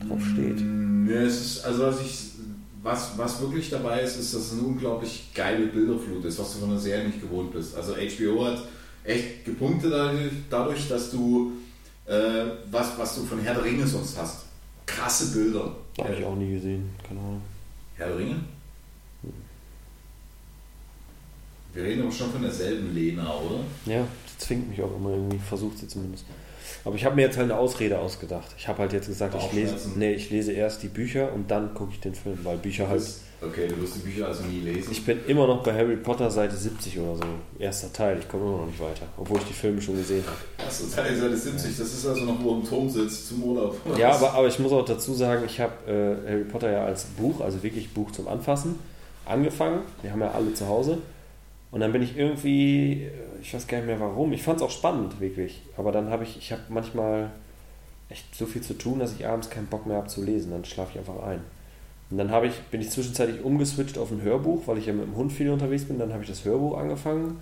drauf 0.08 0.22
steht. 0.34 0.62
Mm, 0.62 1.10
Ja, 1.10 1.22
es 1.22 1.42
ist, 1.42 1.66
also 1.66 1.84
was, 1.88 2.02
ich, 2.02 2.32
was, 2.84 3.18
was 3.18 3.42
wirklich 3.42 3.70
dabei 3.70 4.02
ist, 4.02 4.18
ist, 4.20 4.34
dass 4.34 4.42
es 4.44 4.54
eine 4.54 4.62
unglaublich 4.62 5.30
geile 5.34 5.68
Bilderflut 5.68 6.24
ist, 6.26 6.40
was 6.40 6.54
du 6.54 6.60
von 6.60 6.70
der 6.72 6.80
Serie 6.80 7.08
nicht 7.08 7.22
gewohnt 7.22 7.52
bist. 7.52 7.76
Also 7.76 7.94
HBO 7.96 8.46
hat 8.46 8.63
echt 9.04 9.46
gepunktet 9.46 9.94
dadurch 10.50 10.88
dass 10.90 11.12
du 11.12 11.54
äh, 12.08 12.46
was, 12.72 12.98
was 12.98 13.15
du 13.15 13.26
von 13.26 13.39
Herr 13.39 13.54
der 13.54 13.63
Ringe 13.63 13.86
sonst 13.86 14.17
hast. 14.17 14.46
Krasse 14.86 15.34
Bilder. 15.34 15.76
Habe 16.00 16.15
ich 16.17 16.26
auch 16.26 16.36
nie 16.36 16.54
gesehen, 16.54 16.89
keine 17.06 17.20
Ahnung. 17.20 17.41
Herr 17.96 18.08
der 18.08 18.17
Ringe? 18.17 18.36
Wir 21.74 21.84
reden 21.84 22.04
aber 22.04 22.12
schon 22.12 22.32
von 22.32 22.41
derselben 22.41 22.96
Lena, 22.96 23.24
oder? 23.36 23.60
Ja, 23.86 24.02
die 24.02 24.38
zwingt 24.39 24.70
mich 24.70 24.82
auch 24.82 24.96
immer 24.96 25.12
irgendwie, 25.12 25.38
versucht 25.38 25.78
sie 25.78 25.88
zumindest. 25.88 26.26
Aber 26.84 26.96
ich 26.96 27.06
habe 27.06 27.15
mir 27.15 27.24
jetzt 27.24 27.38
halt 27.38 27.52
eine 27.52 27.60
Ausrede 27.60 28.00
ausgedacht. 28.00 28.56
Ich 28.58 28.67
habe 28.67 28.80
halt 28.80 28.93
jetzt 28.93 29.08
gesagt, 29.08 29.36
ich 29.36 29.54
lese, 29.54 29.76
nee, 29.96 30.13
ich 30.13 30.30
lese 30.30 30.54
erst 30.54 30.82
die 30.82 30.88
Bücher 30.88 31.32
und 31.34 31.52
dann 31.52 31.74
gucke 31.74 31.91
ich 31.91 32.00
den 32.00 32.15
Film, 32.15 32.39
weil 32.43 32.58
Bücher 32.58 32.88
halt 32.88 33.04
Okay, 33.39 33.67
du 33.67 33.80
wirst 33.80 33.97
die 33.97 34.00
Bücher 34.00 34.28
also 34.28 34.43
nie 34.43 34.62
lesen. 34.62 34.91
Ich 34.91 35.06
bin 35.06 35.19
immer 35.28 35.45
noch 35.45 35.62
bei 35.62 35.71
Harry 35.71 35.95
Potter 35.97 36.32
Seite 36.32 36.56
70 36.56 36.97
oder 36.97 37.17
so, 37.17 37.23
erster 37.60 37.93
Teil. 37.93 38.17
Ich 38.17 38.28
komme 38.28 38.45
immer 38.45 38.58
noch 38.58 38.65
nicht 38.65 38.80
weiter, 38.80 39.06
obwohl 39.15 39.38
ich 39.38 39.45
die 39.45 39.54
Filme 39.54 39.80
schon 39.80 39.95
gesehen 39.95 40.23
habe. 40.26 40.67
Achso, 40.67 40.88
Teil 40.88 41.15
Seite 41.15 41.38
70, 41.38 41.78
das 41.78 41.93
ist 41.93 42.08
also 42.08 42.26
noch, 42.26 42.43
wo 42.43 42.56
im 42.56 42.63
Turm 42.63 42.89
sitzt 42.89 43.28
zum 43.28 43.43
Urlaub. 43.43 43.78
Ja, 43.95 44.12
aber, 44.13 44.34
aber 44.34 44.47
ich 44.47 44.58
muss 44.58 44.71
auch 44.71 44.84
dazu 44.84 45.13
sagen, 45.13 45.43
ich 45.45 45.60
habe 45.60 45.73
äh, 45.86 46.32
Harry 46.32 46.45
Potter 46.45 46.71
ja 46.71 46.86
als 46.86 47.04
Buch, 47.06 47.41
also 47.41 47.62
wirklich 47.62 47.93
Buch 47.93 48.12
zum 48.12 48.28
Anfassen, 48.28 48.80
angefangen. 49.26 49.82
Wir 50.02 50.12
haben 50.12 50.21
ja 50.21 50.32
alle 50.32 50.54
zu 50.56 50.67
Hause. 50.67 50.97
Und 51.69 51.82
dann 51.82 51.91
bin 51.91 52.02
ich 52.02 52.17
irgendwie, 52.17 53.04
äh, 53.04 53.12
ich 53.39 53.54
weiß 53.54 53.67
gar 53.67 53.78
nicht 53.78 53.88
mehr 53.88 54.00
warum, 54.00 54.34
ich 54.34 54.41
fand 54.41 54.58
es 54.58 54.63
auch 54.63 54.71
spannend, 54.71 55.19
wirklich. 55.19 55.62
Aber 55.78 55.91
dann 55.91 56.10
habe 56.10 56.23
ich, 56.23 56.38
ich 56.38 56.52
habe 56.52 56.63
manchmal 56.69 57.30
echt 58.10 58.34
so 58.34 58.47
viel 58.47 58.63
zu 58.63 58.73
tun, 58.73 58.97
dass 58.97 59.13
ich 59.13 59.28
abends 59.28 59.52
keinen 59.52 59.67
Bock 59.67 59.86
mehr 59.86 59.97
habe 59.97 60.08
zu 60.08 60.23
lesen. 60.23 60.50
Dann 60.50 60.65
schlafe 60.65 60.93
ich 60.93 60.97
einfach 60.97 61.21
ein. 61.21 61.41
Und 62.10 62.17
dann 62.17 62.32
habe 62.32 62.48
ich, 62.48 62.54
bin 62.72 62.82
ich 62.82 62.89
zwischenzeitlich 62.89 63.43
umgeswitcht 63.43 63.98
auf 63.98 64.12
ein 64.12 64.22
Hörbuch, 64.22 64.67
weil 64.67 64.78
ich 64.78 64.86
ja 64.86 64.93
mit 64.93 65.06
dem 65.06 65.15
Hund 65.15 65.32
viel 65.32 65.50
unterwegs 65.50 65.86
bin. 65.86 66.00
Dann 66.00 66.13
habe 66.13 66.24
ich 66.24 66.30
das 66.30 66.46
Hörbuch 66.46 66.78
angefangen. 66.78 67.41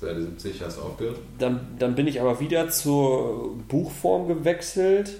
Seite 0.00 0.22
70 0.22 0.62
hast 0.62 0.78
du 0.78 0.82
aufgehört. 0.82 1.18
Dann, 1.38 1.60
dann 1.78 1.94
bin 1.94 2.06
ich 2.06 2.20
aber 2.20 2.38
wieder 2.38 2.70
zur 2.70 3.56
Buchform 3.68 4.28
gewechselt. 4.28 5.16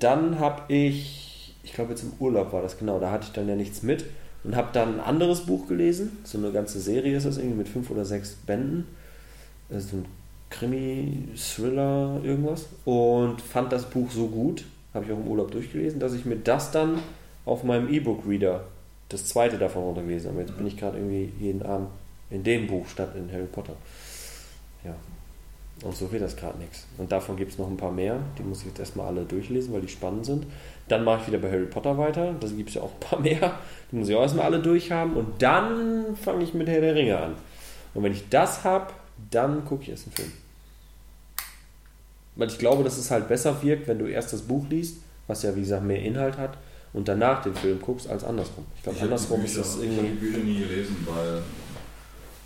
Dann 0.00 0.40
habe 0.40 0.72
ich, 0.72 1.54
ich 1.62 1.72
glaube 1.72 1.90
jetzt 1.90 2.02
im 2.02 2.12
Urlaub 2.18 2.52
war 2.52 2.62
das 2.62 2.78
genau, 2.78 2.98
da 2.98 3.10
hatte 3.12 3.26
ich 3.28 3.32
dann 3.32 3.48
ja 3.48 3.54
nichts 3.54 3.82
mit 3.82 4.04
und 4.44 4.56
habe 4.56 4.68
dann 4.72 4.94
ein 4.94 5.00
anderes 5.00 5.46
Buch 5.46 5.68
gelesen. 5.68 6.18
So 6.24 6.38
eine 6.38 6.50
ganze 6.50 6.80
Serie 6.80 7.16
ist 7.16 7.26
das 7.26 7.38
irgendwie 7.38 7.58
mit 7.58 7.68
fünf 7.68 7.90
oder 7.90 8.04
sechs 8.04 8.34
Bänden. 8.34 8.86
Das 9.68 9.84
ist 9.84 9.92
ein 9.92 10.04
Krimi, 10.50 11.28
Thriller, 11.36 12.20
irgendwas. 12.22 12.66
Und 12.84 13.40
fand 13.40 13.72
das 13.72 13.88
Buch 13.88 14.10
so 14.10 14.26
gut, 14.28 14.64
habe 14.94 15.04
ich 15.04 15.12
auch 15.12 15.18
im 15.18 15.28
Urlaub 15.28 15.50
durchgelesen, 15.50 16.00
dass 16.00 16.14
ich 16.14 16.24
mir 16.24 16.36
das 16.36 16.70
dann 16.70 16.98
auf 17.48 17.64
meinem 17.64 17.92
E-Book-Reader, 17.92 18.64
das 19.08 19.26
zweite 19.26 19.58
davon 19.58 19.82
runtergelesen 19.82 20.30
habe. 20.30 20.40
Jetzt 20.40 20.56
bin 20.56 20.66
ich 20.66 20.76
gerade 20.76 20.98
irgendwie 20.98 21.32
jeden 21.40 21.62
Abend 21.62 21.88
in 22.30 22.44
dem 22.44 22.66
Buch 22.66 22.86
statt 22.88 23.14
in 23.16 23.32
Harry 23.32 23.46
Potter. 23.46 23.74
Ja. 24.84 24.94
Und 25.82 25.96
so 25.96 26.10
wird 26.10 26.22
das 26.22 26.36
gerade 26.36 26.58
nichts. 26.58 26.86
Und 26.98 27.12
davon 27.12 27.36
gibt 27.36 27.52
es 27.52 27.58
noch 27.58 27.68
ein 27.68 27.76
paar 27.76 27.92
mehr. 27.92 28.18
Die 28.36 28.42
muss 28.42 28.60
ich 28.60 28.66
jetzt 28.66 28.80
erstmal 28.80 29.06
alle 29.06 29.24
durchlesen, 29.24 29.72
weil 29.72 29.80
die 29.80 29.88
spannend 29.88 30.26
sind. 30.26 30.46
Dann 30.88 31.04
mache 31.04 31.20
ich 31.22 31.26
wieder 31.28 31.38
bei 31.38 31.50
Harry 31.50 31.66
Potter 31.66 31.96
weiter. 31.96 32.34
Da 32.38 32.48
gibt 32.48 32.70
es 32.70 32.74
ja 32.74 32.82
auch 32.82 32.92
ein 32.92 33.00
paar 33.00 33.20
mehr. 33.20 33.54
Die 33.90 33.96
muss 33.96 34.08
ich 34.08 34.16
auch 34.16 34.22
erstmal 34.22 34.46
alle 34.46 34.60
durchhaben. 34.60 35.14
Und 35.14 35.40
dann 35.40 36.16
fange 36.16 36.42
ich 36.42 36.52
mit 36.52 36.68
Herr 36.68 36.80
der 36.80 36.94
Ringe 36.94 37.18
an. 37.18 37.34
Und 37.94 38.02
wenn 38.02 38.12
ich 38.12 38.28
das 38.28 38.64
habe, 38.64 38.92
dann 39.30 39.64
gucke 39.64 39.84
ich 39.84 39.90
erst 39.90 40.06
einen 40.06 40.16
Film. 40.16 40.32
Weil 42.34 42.48
ich 42.48 42.58
glaube, 42.58 42.84
dass 42.84 42.98
es 42.98 43.10
halt 43.10 43.28
besser 43.28 43.62
wirkt, 43.62 43.88
wenn 43.88 43.98
du 43.98 44.06
erst 44.06 44.32
das 44.32 44.42
Buch 44.42 44.66
liest, 44.68 44.98
was 45.26 45.42
ja 45.42 45.54
wie 45.54 45.60
gesagt 45.60 45.84
mehr 45.84 46.02
Inhalt 46.02 46.38
hat, 46.38 46.56
und 46.92 47.08
danach 47.08 47.42
den 47.42 47.54
Film 47.54 47.80
guckst, 47.80 48.08
als 48.08 48.24
andersrum. 48.24 48.64
Ich 48.76 48.82
glaube, 48.82 49.00
andersrum 49.00 49.44
ist 49.44 49.52
Bücher- 49.54 49.58
das 49.62 49.68
Ich 49.70 49.74
habe 49.76 49.86
die 49.88 49.96
irgendwie. 49.96 50.26
Bücher 50.26 50.38
nie 50.44 50.58
gelesen, 50.60 50.96
weil 51.06 51.42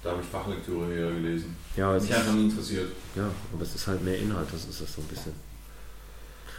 da 0.02 0.10
habe 0.10 0.20
ich 0.20 0.26
Fachlektüre 0.28 0.92
eher 0.94 1.10
gelesen. 1.10 1.56
Ja, 1.76 1.94
es 1.96 2.02
Mich 2.02 2.10
ist- 2.12 2.16
einfach 2.18 2.34
nie 2.34 2.44
interessiert. 2.44 2.88
Ja, 3.14 3.28
aber 3.52 3.62
es 3.62 3.74
ist 3.74 3.86
halt 3.86 4.04
mehr 4.04 4.18
Inhalt, 4.18 4.48
das 4.52 4.64
ist 4.64 4.80
das 4.80 4.92
so 4.94 5.00
ein 5.00 5.06
bisschen. 5.08 5.32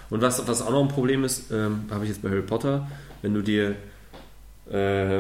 Und 0.10 0.22
was, 0.22 0.48
was 0.48 0.62
auch 0.62 0.72
noch 0.72 0.82
ein 0.82 0.88
Problem 0.90 1.24
ist, 1.24 1.52
ähm, 1.52 1.86
habe 1.90 2.04
ich 2.06 2.12
jetzt 2.12 2.22
bei 2.22 2.30
Harry 2.30 2.42
Potter, 2.42 2.88
wenn 3.22 3.34
du 3.34 3.42
dir, 3.42 3.72
äh, 4.70 4.74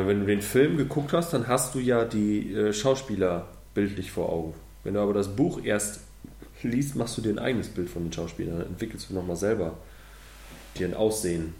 wenn 0.07 0.19
du 0.21 0.25
den 0.25 0.41
Film 0.41 0.77
geguckt 0.77 1.13
hast, 1.13 1.33
dann 1.33 1.47
hast 1.47 1.73
du 1.75 1.79
ja 1.79 2.05
die 2.05 2.53
äh, 2.53 2.73
Schauspieler 2.73 3.47
bildlich 3.73 4.11
vor 4.11 4.29
Augen. 4.29 4.53
Wenn 4.83 4.93
du 4.93 4.99
aber 4.99 5.13
das 5.13 5.35
Buch 5.35 5.59
erst 5.63 6.01
liest, 6.61 6.95
machst 6.95 7.17
du 7.17 7.21
dir 7.21 7.31
ein 7.31 7.39
eigenes 7.39 7.69
Bild 7.69 7.89
von 7.89 8.03
den 8.03 8.13
Schauspielern, 8.13 8.59
dann 8.59 8.67
entwickelst 8.67 9.09
du 9.09 9.15
nochmal 9.15 9.35
selber 9.35 9.73
dir 10.77 10.87
ein 10.87 10.93
Aussehen, 10.93 11.55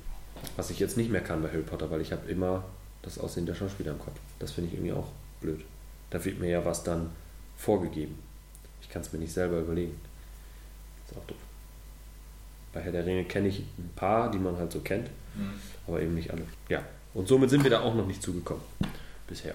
was 0.56 0.70
ich 0.70 0.80
jetzt 0.80 0.98
nicht 0.98 1.12
mehr 1.12 1.22
kann 1.22 1.42
bei 1.42 1.50
Harry 1.50 1.62
Potter, 1.64 1.90
weil 1.92 2.02
ich 2.02 2.12
habe 2.12 2.30
immer 2.30 2.64
das 3.02 3.20
Aussehen 3.20 3.46
der 3.46 3.56
Schauspieler 3.56 3.92
im 3.92 4.00
Kopf. 4.00 4.18
Das 4.40 4.52
finde 4.52 4.70
ich 4.70 4.76
irgendwie 4.76 4.94
auch 4.94 5.08
blöd. 5.42 5.62
Da 6.10 6.24
wird 6.24 6.40
mir 6.40 6.50
ja 6.50 6.64
was 6.66 6.84
dann 6.84 7.10
vorgegeben. 7.58 8.18
Ich 8.82 8.90
kann 8.90 9.02
es 9.02 9.12
mir 9.12 9.20
nicht 9.20 9.34
selber 9.34 9.60
überlegen. 9.60 10.00
ist 11.08 11.18
auch 11.18 11.26
doof. 11.26 11.38
Bei 12.74 12.82
Herr 12.82 12.92
der 12.92 13.06
Ringe 13.06 13.24
kenne 13.26 13.50
ich 13.50 13.60
ein 13.60 13.92
paar, 13.96 14.32
die 14.32 14.40
man 14.40 14.58
halt 14.58 14.72
so 14.72 14.80
kennt, 14.80 15.10
aber 15.88 16.02
eben 16.02 16.16
nicht 16.16 16.32
alle. 16.32 16.44
Ja, 16.70 16.84
und 17.14 17.28
somit 17.28 17.50
sind 17.50 17.64
wir 17.64 17.70
da 17.70 17.82
auch 17.82 17.94
noch 17.94 18.08
nicht 18.08 18.22
zugekommen. 18.24 18.64
Bisher. 19.28 19.54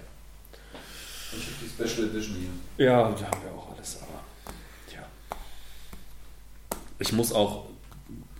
Ich 1.32 1.46
habe 1.46 1.56
die 1.60 1.68
Special 1.68 2.08
Edition 2.08 2.36
hier. 2.36 2.86
Ja, 2.86 3.10
da 3.10 3.26
haben 3.30 3.42
wir 3.42 3.52
auch 3.52 3.76
alles, 3.76 3.98
aber 4.00 4.20
tja. 4.88 5.02
Ich 6.98 7.12
muss 7.12 7.32
auch, 7.32 7.66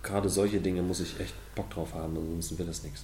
gerade 0.03 0.29
solche 0.29 0.59
Dinge 0.59 0.81
muss 0.81 0.99
ich 0.99 1.19
echt 1.19 1.33
Bock 1.55 1.69
drauf 1.69 1.93
haben, 1.93 2.17
ansonsten 2.17 2.57
wird 2.57 2.69
das 2.69 2.83
nichts. 2.83 3.03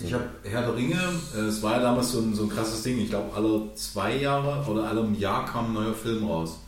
Ich 0.00 0.12
habe 0.12 0.24
Herr 0.42 0.62
der 0.62 0.76
Ringe, 0.76 0.98
äh, 1.34 1.40
es 1.40 1.62
war 1.62 1.74
ja 1.74 1.82
damals 1.82 2.12
so 2.12 2.18
ein, 2.18 2.34
so 2.34 2.44
ein 2.44 2.48
krasses 2.48 2.82
Ding. 2.82 2.98
Ich 2.98 3.10
glaube, 3.10 3.32
alle 3.34 3.72
zwei 3.74 4.16
Jahre 4.16 4.68
oder 4.70 4.84
alle 4.88 5.00
im 5.00 5.14
Jahr 5.14 5.46
kam 5.46 5.66
ein 5.66 5.72
neuer 5.74 5.94
Film 5.94 6.26
raus. 6.26 6.58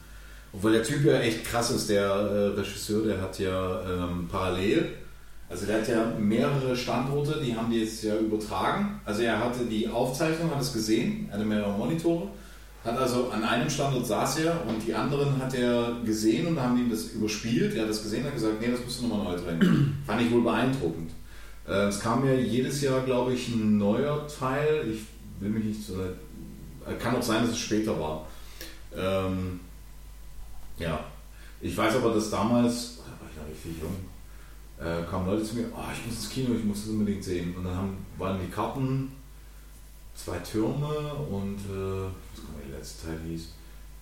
Obwohl 0.53 0.73
der 0.73 0.83
Typ 0.83 1.05
ja 1.05 1.19
echt 1.19 1.45
krass 1.45 1.71
ist, 1.71 1.91
der 1.91 2.07
äh, 2.07 2.47
Regisseur, 2.59 3.05
der 3.05 3.21
hat 3.21 3.39
ja 3.39 3.83
ähm, 3.83 4.29
parallel, 4.31 4.95
also 5.49 5.67
der 5.67 5.81
hat 5.81 5.89
ja 5.89 6.13
mehrere 6.19 6.77
Standorte, 6.77 7.41
die 7.45 7.55
haben 7.55 7.71
die 7.71 7.81
jetzt 7.81 8.03
ja 8.05 8.17
übertragen. 8.17 9.01
Also 9.05 9.23
er 9.23 9.39
hatte 9.39 9.65
die 9.65 9.89
Aufzeichnung, 9.89 10.51
hat 10.51 10.61
es 10.61 10.73
gesehen, 10.73 11.27
er 11.29 11.35
hatte 11.35 11.45
mehrere 11.45 11.73
Monitore, 11.73 12.29
hat 12.85 12.99
also 12.99 13.29
an 13.31 13.45
einem 13.45 13.69
Standort 13.69 14.07
saß 14.07 14.38
er 14.38 14.66
und 14.66 14.87
die 14.87 14.95
anderen 14.95 15.37
hat 15.43 15.53
er 15.55 15.97
gesehen 16.05 16.47
und 16.47 16.61
haben 16.61 16.79
ihm 16.79 16.90
das 16.90 17.11
überspielt. 17.12 17.75
Er 17.75 17.83
hat 17.83 17.90
das 17.90 18.03
gesehen 18.03 18.21
und 18.21 18.27
hat 18.29 18.35
gesagt, 18.35 18.61
nee, 18.61 18.71
das 18.71 18.81
musst 18.85 19.03
du 19.03 19.07
nochmal 19.09 19.35
neu 19.37 19.43
drehen. 19.43 20.03
Fand 20.07 20.23
ich 20.23 20.31
wohl 20.31 20.43
beeindruckend. 20.43 21.11
Äh, 21.69 21.88
Es 21.88 22.01
kam 22.01 22.25
ja 22.27 22.33
jedes 22.35 22.81
Jahr, 22.81 23.01
glaube 23.03 23.35
ich, 23.35 23.49
ein 23.49 23.77
neuer 23.79 24.27
Teil. 24.27 24.88
Ich 24.90 25.01
will 25.43 25.51
mich 25.51 25.64
nicht 25.64 25.87
so. 25.87 25.95
äh, 26.01 26.95
Kann 26.99 27.16
auch 27.16 27.23
sein, 27.23 27.43
dass 27.43 27.51
es 27.51 27.59
später 27.59 27.99
war. 28.01 28.27
Ähm, 28.97 29.61
ja. 30.79 31.05
Ich 31.61 31.77
weiß 31.77 31.97
aber, 31.97 32.14
dass 32.14 32.31
damals, 32.31 32.97
da 32.99 33.03
war 33.23 33.29
ich 33.31 33.37
noch 33.37 33.47
richtig 33.49 33.83
jung, 33.83 33.95
äh, 34.79 35.03
kamen 35.11 35.27
Leute 35.27 35.45
zu 35.45 35.57
mir, 35.57 35.66
oh, 35.77 35.81
ich 35.93 36.07
muss 36.07 36.16
ins 36.16 36.31
Kino, 36.31 36.55
ich 36.57 36.64
muss 36.64 36.81
das 36.81 36.88
unbedingt 36.90 37.23
sehen. 37.23 37.55
Und 37.55 37.64
dann 37.64 37.77
haben, 37.77 38.07
waren 38.16 38.40
die 38.40 38.51
Karten 38.51 39.12
zwei 40.14 40.38
Türme 40.38 41.14
und 41.31 41.57
äh, 41.59 42.09
der 42.71 42.79
letzte 42.79 43.07
Teil 43.07 43.19
hieß. 43.29 43.49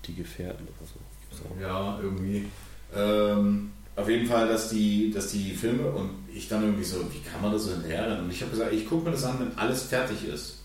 die 0.06 0.14
Gefährten 0.14 0.66
oder 0.66 0.86
so. 0.86 1.60
Ja, 1.60 1.98
irgendwie. 2.02 2.46
Ähm, 2.94 3.70
auf 3.96 4.08
jeden 4.08 4.26
Fall, 4.26 4.48
dass 4.48 4.70
die, 4.70 5.10
dass 5.10 5.28
die 5.28 5.52
Filme 5.52 5.90
und 5.90 6.10
ich 6.32 6.48
dann 6.48 6.62
irgendwie 6.62 6.84
so, 6.84 6.98
wie 7.12 7.20
kann 7.20 7.42
man 7.42 7.52
das 7.52 7.64
so 7.64 7.72
hinterherrennen? 7.72 8.24
Und 8.24 8.30
ich 8.30 8.40
habe 8.40 8.52
gesagt, 8.52 8.72
ich 8.72 8.86
gucke 8.88 9.04
mir 9.04 9.10
das 9.10 9.24
an, 9.24 9.40
wenn 9.40 9.58
alles 9.58 9.82
fertig 9.82 10.26
ist. 10.28 10.60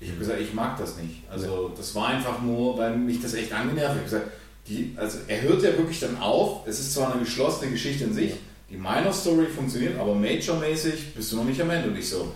Ich 0.00 0.08
habe 0.08 0.18
gesagt, 0.18 0.40
ich 0.40 0.52
mag 0.54 0.78
das 0.78 0.96
nicht. 0.96 1.22
Also 1.30 1.70
das 1.76 1.94
war 1.94 2.08
einfach 2.08 2.42
nur, 2.42 2.76
weil 2.78 2.96
mich 2.96 3.20
das 3.20 3.34
echt 3.34 3.52
angenervt 3.52 3.90
hat. 3.90 3.96
Ich 3.96 4.02
habe 4.02 4.04
gesagt, 4.04 4.30
die, 4.68 4.94
also 4.96 5.18
er 5.28 5.42
hört 5.42 5.62
ja 5.62 5.76
wirklich 5.76 6.00
dann 6.00 6.18
auf. 6.18 6.66
Es 6.66 6.80
ist 6.80 6.94
zwar 6.94 7.12
eine 7.12 7.22
geschlossene 7.22 7.70
Geschichte 7.70 8.04
in 8.04 8.12
sich, 8.12 8.32
die 8.68 8.76
Minor 8.76 9.12
Story 9.12 9.46
funktioniert, 9.46 9.98
aber 9.98 10.14
Major-mäßig 10.14 11.14
bist 11.14 11.32
du 11.32 11.36
noch 11.36 11.44
nicht 11.44 11.60
am 11.60 11.70
Ende. 11.70 11.88
Und 11.90 11.96
ich 11.96 12.08
so, 12.08 12.32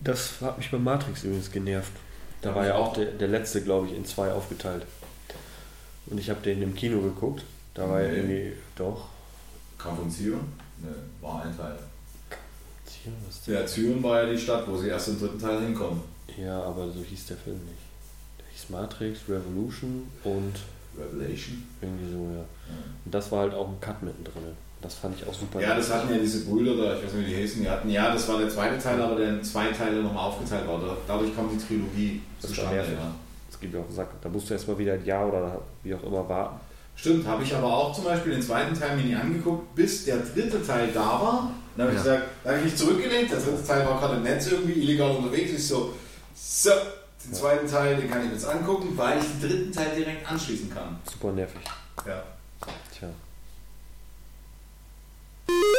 Das 0.00 0.40
hat 0.40 0.58
mich 0.58 0.70
bei 0.70 0.78
Matrix 0.78 1.24
übrigens 1.24 1.50
genervt. 1.50 1.92
Da 2.44 2.50
Ja, 2.50 2.56
war 2.56 2.66
ja 2.66 2.74
auch 2.76 2.92
der, 2.92 3.06
der 3.06 3.28
letzte, 3.28 3.62
glaube 3.62 3.86
ich, 3.88 3.94
in 3.96 4.04
zwei 4.04 4.30
aufgeteilt. 4.30 4.84
Und 6.06 6.18
ich 6.20 6.28
habe 6.30 6.40
den 6.42 6.60
im 6.62 6.74
Kino 6.74 7.00
geguckt. 7.00 7.42
Da 7.72 7.88
war 7.88 8.02
ja 8.02 8.08
Nee. 8.08 8.16
irgendwie 8.18 8.52
doch. 8.76 9.06
kam 9.78 9.96
von 9.96 10.10
Zion? 10.10 10.40
Ne, 10.82 10.88
war 11.20 11.42
ein 11.44 11.56
Teil. 11.56 11.78
Tja, 12.86 13.10
was 13.26 13.46
Ja, 13.46 13.66
Zion 13.66 14.02
war 14.02 14.22
ja 14.22 14.30
die 14.30 14.38
Stadt, 14.38 14.68
wo 14.68 14.76
sie 14.76 14.88
erst 14.88 15.08
im 15.08 15.18
dritten 15.18 15.38
Teil 15.38 15.60
hinkommen. 15.62 16.00
Ja, 16.38 16.62
aber 16.62 16.90
so 16.90 17.00
hieß 17.02 17.26
der 17.26 17.36
Film 17.38 17.56
nicht. 17.64 17.82
Der 18.38 18.46
hieß 18.52 18.70
Matrix, 18.70 19.20
Revolution 19.28 20.06
und 20.24 20.52
Revelation. 20.96 21.62
irgendwie 21.80 22.12
so, 22.12 22.18
ja. 22.36 22.44
Und 23.04 23.14
das 23.14 23.30
war 23.32 23.40
halt 23.40 23.54
auch 23.54 23.68
ein 23.68 23.80
Cut 23.80 24.02
mittendrin. 24.02 24.42
Das 24.84 24.94
fand 24.96 25.18
ich 25.18 25.26
auch 25.26 25.32
super. 25.32 25.60
Ja, 25.62 25.74
das 25.74 25.90
hatten 25.90 26.12
ja 26.12 26.18
diese 26.20 26.44
Brüder 26.44 26.76
da, 26.76 26.94
ich 26.96 27.04
weiß 27.04 27.14
nicht, 27.14 27.26
wie 27.26 27.30
die 27.30 27.36
hießen, 27.40 27.62
die 27.62 27.68
hatten, 27.70 27.88
ja, 27.88 28.12
das 28.12 28.28
war 28.28 28.38
der 28.38 28.50
zweite 28.50 28.78
Teil, 28.78 29.00
aber 29.00 29.16
der 29.16 29.30
in 29.30 29.42
zwei 29.42 29.68
Teile 29.68 30.02
nochmal 30.02 30.26
aufgeteilt 30.26 30.68
war. 30.68 30.78
Da- 30.78 30.96
Dadurch 31.08 31.34
kommt 31.34 31.52
die 31.52 31.66
Trilogie 31.66 32.20
Das 32.40 32.50
zustande. 32.50 32.76
Ja. 32.76 32.84
Das 33.50 33.58
gibt 33.58 33.72
ja 33.72 33.80
auch 33.80 33.90
Sack. 33.90 34.08
Da 34.20 34.28
musst 34.28 34.50
du 34.50 34.52
erstmal 34.54 34.76
wieder 34.78 34.92
ein 34.92 35.04
Jahr 35.06 35.26
oder 35.26 35.62
wie 35.82 35.94
auch 35.94 36.02
immer 36.02 36.28
warten. 36.28 36.60
Stimmt, 36.96 37.26
habe 37.26 37.42
ich 37.42 37.54
aber 37.54 37.66
auch 37.74 37.92
zum 37.94 38.04
Beispiel 38.04 38.32
den 38.32 38.42
zweiten 38.42 38.78
Teil 38.78 38.96
mir 38.96 39.02
nie 39.04 39.14
angeguckt, 39.16 39.74
bis 39.74 40.04
der 40.04 40.18
dritte 40.18 40.64
Teil 40.64 40.90
da 40.92 41.00
war. 41.00 41.50
Dann 41.76 41.86
habe 41.88 41.96
ich 41.96 42.04
Ja. 42.04 42.12
gesagt, 42.16 42.28
da 42.44 42.50
habe 42.50 42.58
ich 42.58 42.64
mich 42.66 42.76
zurückgelehnt, 42.76 43.30
der 43.32 43.38
dritte 43.40 43.66
Teil 43.66 43.86
war 43.86 43.98
gerade 43.98 44.16
im 44.16 44.22
Netz 44.22 44.46
irgendwie 44.48 44.80
illegal 44.82 45.10
unterwegs. 45.16 45.50
Ich 45.52 45.66
so, 45.66 45.92
so, 46.34 46.70
den 47.24 47.32
zweiten 47.32 47.66
Teil, 47.66 47.96
den 47.96 48.10
kann 48.10 48.20
ich 48.20 48.26
mir 48.28 48.34
jetzt 48.34 48.46
angucken, 48.46 48.92
weil 48.96 49.18
ich 49.18 49.24
den 49.24 49.40
dritten 49.50 49.72
Teil 49.72 49.86
direkt 49.96 50.30
anschließen 50.30 50.68
kann. 50.72 50.98
Super 51.10 51.32
nervig. 51.32 51.60
Ja. 52.06 52.22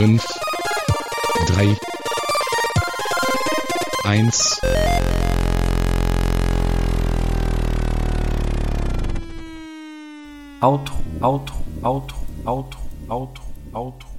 5, 0.00 0.26
3, 1.46 1.76
1. 4.06 4.30
Outro, 10.62 10.94
Outro, 11.20 11.54
Outro, 11.82 12.16
Outro, 12.46 12.80
Outro, 13.10 13.42
Outro. 13.74 14.09